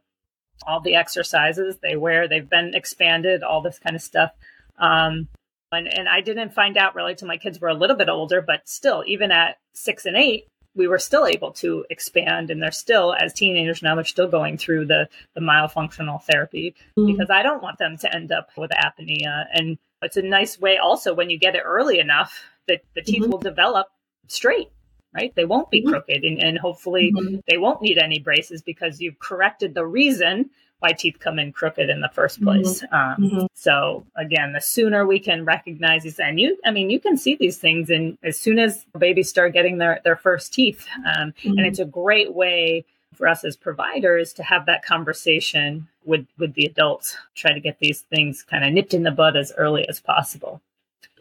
all 0.65 0.79
the 0.79 0.95
exercises. 0.95 1.77
They 1.81 1.95
wear 1.95 2.27
they've 2.27 2.49
been 2.49 2.73
expanded, 2.73 3.43
all 3.43 3.62
this 3.62 3.79
kind 3.79 3.95
of 3.95 4.01
stuff. 4.01 4.31
Um, 4.77 5.27
and, 5.71 5.88
and 5.88 6.10
I 6.10 6.21
didn't 6.21 6.53
find 6.53 6.77
out 6.77 6.95
really 6.95 7.15
till 7.15 7.27
my 7.27 7.38
kids 7.38 7.60
were 7.60 7.69
a 7.69 7.73
little 7.73 7.95
bit 7.95 8.10
older, 8.10 8.41
but 8.41 8.67
still, 8.67 9.03
even 9.07 9.31
at 9.31 9.57
six 9.73 10.05
and 10.05 10.17
eight, 10.17 10.47
we 10.75 10.88
were 10.88 10.99
still 10.99 11.25
able 11.25 11.51
to 11.51 11.86
expand 11.89 12.49
and 12.49 12.62
they're 12.62 12.71
still 12.71 13.13
as 13.13 13.34
teenagers 13.34 13.81
now 13.81 13.95
they're 13.95 14.03
still 14.03 14.27
going 14.27 14.57
through 14.57 14.86
the 14.86 15.07
the 15.36 15.41
myofunctional 15.41 16.21
therapy 16.23 16.75
mm-hmm. 16.97 17.12
because 17.12 17.29
i 17.29 17.43
don't 17.43 17.62
want 17.62 17.77
them 17.77 17.97
to 17.97 18.13
end 18.13 18.31
up 18.31 18.49
with 18.57 18.71
apnea 18.71 19.45
and 19.53 19.77
it's 20.01 20.17
a 20.17 20.21
nice 20.21 20.59
way 20.59 20.77
also 20.77 21.13
when 21.13 21.29
you 21.29 21.37
get 21.37 21.55
it 21.55 21.63
early 21.65 21.99
enough 21.99 22.43
that 22.67 22.81
the 22.95 23.01
teeth 23.01 23.23
mm-hmm. 23.23 23.31
will 23.31 23.39
develop 23.39 23.87
straight 24.27 24.69
right 25.13 25.33
they 25.35 25.45
won't 25.45 25.69
be 25.69 25.81
mm-hmm. 25.81 25.91
crooked 25.91 26.23
and, 26.23 26.39
and 26.41 26.57
hopefully 26.57 27.11
mm-hmm. 27.15 27.37
they 27.47 27.57
won't 27.57 27.81
need 27.81 27.97
any 27.97 28.19
braces 28.19 28.61
because 28.61 28.99
you've 28.99 29.19
corrected 29.19 29.73
the 29.73 29.85
reason 29.85 30.49
why 30.79 30.91
teeth 30.91 31.19
come 31.19 31.37
in 31.37 31.51
crooked 31.51 31.89
in 31.89 32.01
the 32.01 32.09
first 32.13 32.37
mm-hmm. 32.37 32.61
place 32.61 32.83
um, 32.91 33.15
mm-hmm. 33.19 33.45
so 33.53 34.05
again 34.15 34.53
the 34.53 34.61
sooner 34.61 35.05
we 35.05 35.19
can 35.19 35.45
recognize 35.45 36.03
these 36.03 36.19
and 36.19 36.39
you 36.39 36.57
i 36.65 36.71
mean 36.71 36.89
you 36.89 36.99
can 36.99 37.17
see 37.17 37.35
these 37.35 37.57
things 37.57 37.89
and 37.89 38.17
as 38.23 38.39
soon 38.39 38.57
as 38.59 38.85
babies 38.97 39.29
start 39.29 39.53
getting 39.53 39.77
their, 39.77 39.99
their 40.03 40.15
first 40.15 40.53
teeth 40.53 40.87
um, 40.99 41.33
and 41.43 41.57
mm-hmm. 41.57 41.59
it's 41.59 41.79
a 41.79 41.85
great 41.85 42.33
way 42.33 42.85
for 43.13 43.27
us 43.27 43.43
as 43.43 43.55
providers 43.55 44.33
to 44.33 44.43
have 44.43 44.65
that 44.65 44.83
conversation 44.85 45.87
with 46.05 46.25
with 46.37 46.53
the 46.53 46.65
adults 46.65 47.17
try 47.35 47.53
to 47.53 47.59
get 47.59 47.79
these 47.79 48.01
things 48.01 48.43
kind 48.43 48.63
of 48.63 48.73
nipped 48.73 48.93
in 48.93 49.03
the 49.03 49.11
bud 49.11 49.35
as 49.35 49.51
early 49.57 49.87
as 49.87 49.99
possible. 49.99 50.61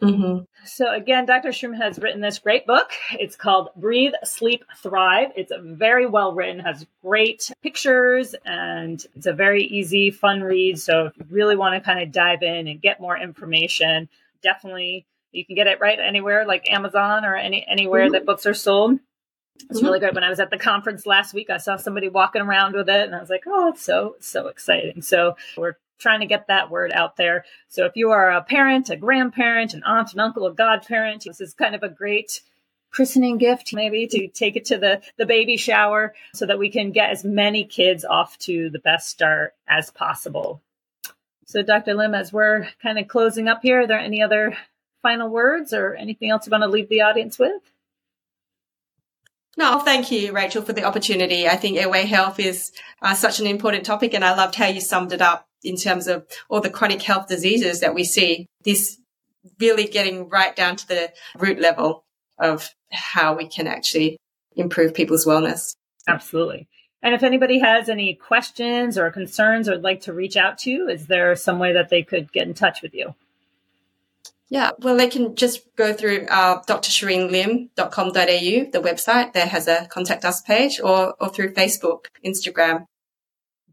Mm-hmm. 0.01 0.45
so 0.65 0.91
again 0.91 1.27
dr 1.27 1.47
shroom 1.49 1.77
has 1.77 1.99
written 1.99 2.21
this 2.21 2.39
great 2.39 2.65
book. 2.65 2.89
It's 3.11 3.35
called 3.35 3.69
breathe 3.75 4.13
sleep 4.23 4.65
thrive. 4.77 5.29
It's 5.35 5.51
very 5.59 6.07
well 6.07 6.33
written 6.33 6.59
has 6.59 6.87
great 7.03 7.51
pictures 7.61 8.33
and 8.43 9.05
it's 9.15 9.27
a 9.27 9.33
very 9.33 9.63
easy 9.63 10.09
fun 10.09 10.41
read. 10.41 10.79
So 10.79 11.05
if 11.05 11.17
you 11.17 11.25
really 11.29 11.55
want 11.55 11.75
to 11.75 11.85
kind 11.85 12.01
of 12.01 12.11
dive 12.11 12.41
in 12.41 12.67
and 12.67 12.81
get 12.81 12.99
more 12.99 13.17
information 13.17 14.09
definitely 14.41 15.05
you 15.31 15.45
can 15.45 15.55
get 15.55 15.67
it 15.67 15.79
right 15.79 15.99
anywhere 15.99 16.45
like 16.45 16.69
amazon 16.71 17.25
or 17.25 17.35
any 17.35 17.65
anywhere 17.67 18.05
mm-hmm. 18.05 18.13
that 18.13 18.25
books 18.25 18.45
are 18.45 18.53
sold 18.53 18.99
it's 19.69 19.79
mm-hmm. 19.79 19.85
really 19.85 19.99
great. 19.99 20.13
When 20.13 20.23
I 20.23 20.29
was 20.29 20.39
at 20.39 20.49
the 20.49 20.57
conference 20.57 21.05
last 21.05 21.33
week, 21.33 21.49
I 21.49 21.57
saw 21.57 21.77
somebody 21.77 22.09
walking 22.09 22.41
around 22.41 22.75
with 22.75 22.89
it 22.89 23.05
and 23.05 23.15
I 23.15 23.19
was 23.19 23.29
like, 23.29 23.43
oh, 23.47 23.69
it's 23.69 23.83
so, 23.83 24.15
so 24.19 24.47
exciting. 24.47 25.01
So 25.01 25.35
we're 25.57 25.75
trying 25.99 26.21
to 26.21 26.25
get 26.25 26.47
that 26.47 26.71
word 26.71 26.91
out 26.91 27.15
there. 27.15 27.45
So 27.69 27.85
if 27.85 27.95
you 27.95 28.11
are 28.11 28.31
a 28.31 28.41
parent, 28.41 28.89
a 28.89 28.95
grandparent, 28.95 29.73
an 29.73 29.83
aunt, 29.83 30.13
an 30.13 30.19
uncle, 30.19 30.47
a 30.47 30.53
godparent, 30.53 31.23
this 31.25 31.41
is 31.41 31.53
kind 31.53 31.75
of 31.75 31.83
a 31.83 31.89
great 31.89 32.41
christening 32.91 33.37
gift 33.37 33.73
maybe 33.73 34.05
to 34.05 34.27
take 34.27 34.57
it 34.57 34.65
to 34.65 34.77
the 34.77 35.01
the 35.17 35.25
baby 35.25 35.55
shower 35.55 36.13
so 36.33 36.45
that 36.45 36.59
we 36.59 36.69
can 36.69 36.91
get 36.91 37.09
as 37.09 37.23
many 37.23 37.63
kids 37.63 38.03
off 38.03 38.37
to 38.37 38.69
the 38.69 38.79
best 38.79 39.07
start 39.07 39.55
as 39.65 39.89
possible. 39.89 40.61
So 41.45 41.63
Dr. 41.63 41.93
Lim, 41.93 42.13
as 42.13 42.31
we're 42.31 42.67
kind 42.81 42.99
of 42.99 43.07
closing 43.07 43.47
up 43.47 43.61
here, 43.61 43.81
are 43.81 43.87
there 43.87 43.99
any 43.99 44.21
other 44.21 44.57
final 45.01 45.29
words 45.29 45.73
or 45.73 45.95
anything 45.95 46.29
else 46.29 46.45
you 46.45 46.51
want 46.51 46.63
to 46.63 46.69
leave 46.69 46.89
the 46.89 47.01
audience 47.01 47.39
with? 47.39 47.61
No, 49.57 49.79
thank 49.79 50.11
you, 50.11 50.31
Rachel, 50.31 50.61
for 50.61 50.73
the 50.73 50.85
opportunity. 50.85 51.47
I 51.47 51.57
think 51.57 51.77
airway 51.77 52.05
health 52.05 52.39
is 52.39 52.71
uh, 53.01 53.13
such 53.13 53.39
an 53.39 53.47
important 53.47 53.85
topic, 53.85 54.13
and 54.13 54.23
I 54.23 54.35
loved 54.35 54.55
how 54.55 54.67
you 54.67 54.79
summed 54.79 55.11
it 55.11 55.21
up 55.21 55.45
in 55.63 55.75
terms 55.75 56.07
of 56.07 56.25
all 56.49 56.61
the 56.61 56.69
chronic 56.69 57.01
health 57.01 57.27
diseases 57.27 57.81
that 57.81 57.93
we 57.93 58.03
see. 58.03 58.47
This 58.63 58.97
really 59.59 59.85
getting 59.85 60.29
right 60.29 60.55
down 60.55 60.75
to 60.77 60.87
the 60.87 61.11
root 61.37 61.59
level 61.59 62.05
of 62.39 62.69
how 62.91 63.35
we 63.35 63.47
can 63.47 63.67
actually 63.67 64.17
improve 64.55 64.93
people's 64.93 65.25
wellness. 65.25 65.75
Absolutely. 66.07 66.67
And 67.03 67.15
if 67.15 67.23
anybody 67.23 67.59
has 67.59 67.89
any 67.89 68.13
questions 68.13 68.97
or 68.97 69.09
concerns 69.11 69.67
or 69.67 69.73
would 69.73 69.83
like 69.83 70.01
to 70.01 70.13
reach 70.13 70.37
out 70.37 70.59
to 70.59 70.69
you, 70.69 70.87
is 70.87 71.07
there 71.07 71.35
some 71.35 71.59
way 71.59 71.73
that 71.73 71.89
they 71.89 72.03
could 72.03 72.31
get 72.31 72.47
in 72.47 72.53
touch 72.53 72.81
with 72.81 72.93
you? 72.93 73.15
Yeah, 74.51 74.71
well, 74.79 74.97
they 74.97 75.07
can 75.07 75.35
just 75.35 75.61
go 75.77 75.93
through 75.93 76.27
uh, 76.29 76.61
drshereenlim.com.au, 76.63 78.11
the 78.11 78.81
website 78.81 79.31
that 79.31 79.47
has 79.47 79.69
a 79.69 79.87
contact 79.89 80.25
us 80.25 80.41
page, 80.41 80.81
or, 80.83 81.15
or 81.21 81.29
through 81.29 81.53
Facebook, 81.53 82.07
Instagram. 82.25 82.83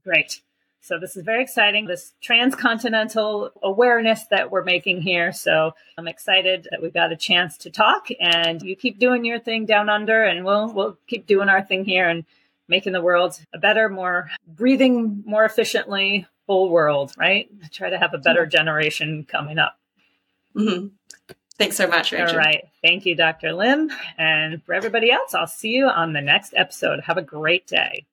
Great. 0.04 0.40
So 0.80 0.96
this 1.00 1.16
is 1.16 1.24
very 1.24 1.42
exciting, 1.42 1.86
this 1.86 2.14
transcontinental 2.22 3.50
awareness 3.60 4.24
that 4.30 4.52
we're 4.52 4.62
making 4.62 5.02
here. 5.02 5.32
So 5.32 5.72
I'm 5.98 6.06
excited 6.06 6.68
that 6.70 6.80
we 6.80 6.90
got 6.90 7.10
a 7.10 7.16
chance 7.16 7.58
to 7.58 7.70
talk 7.70 8.06
and 8.20 8.62
you 8.62 8.76
keep 8.76 9.00
doing 9.00 9.24
your 9.24 9.40
thing 9.40 9.66
down 9.66 9.88
under 9.88 10.22
and 10.22 10.44
we'll 10.44 10.72
we'll 10.72 10.96
keep 11.08 11.26
doing 11.26 11.48
our 11.48 11.60
thing 11.60 11.84
here 11.84 12.08
and 12.08 12.24
making 12.68 12.92
the 12.92 13.02
world 13.02 13.38
a 13.52 13.58
better, 13.58 13.88
more 13.88 14.30
breathing 14.46 15.24
more 15.26 15.44
efficiently 15.44 16.28
whole 16.46 16.70
world, 16.70 17.12
right? 17.18 17.50
Try 17.72 17.90
to 17.90 17.98
have 17.98 18.14
a 18.14 18.18
better 18.18 18.46
generation 18.46 19.26
coming 19.28 19.58
up. 19.58 19.77
Mm-hmm. 20.56 20.88
Thanks 21.58 21.76
so 21.76 21.88
much, 21.88 22.12
Rachel. 22.12 22.30
All 22.30 22.36
right. 22.36 22.64
Thank 22.82 23.04
you, 23.04 23.16
Dr. 23.16 23.52
Lim. 23.52 23.90
And 24.16 24.62
for 24.62 24.74
everybody 24.74 25.10
else, 25.10 25.34
I'll 25.34 25.48
see 25.48 25.70
you 25.70 25.86
on 25.86 26.12
the 26.12 26.20
next 26.20 26.54
episode. 26.56 27.00
Have 27.00 27.18
a 27.18 27.22
great 27.22 27.66
day. 27.66 28.06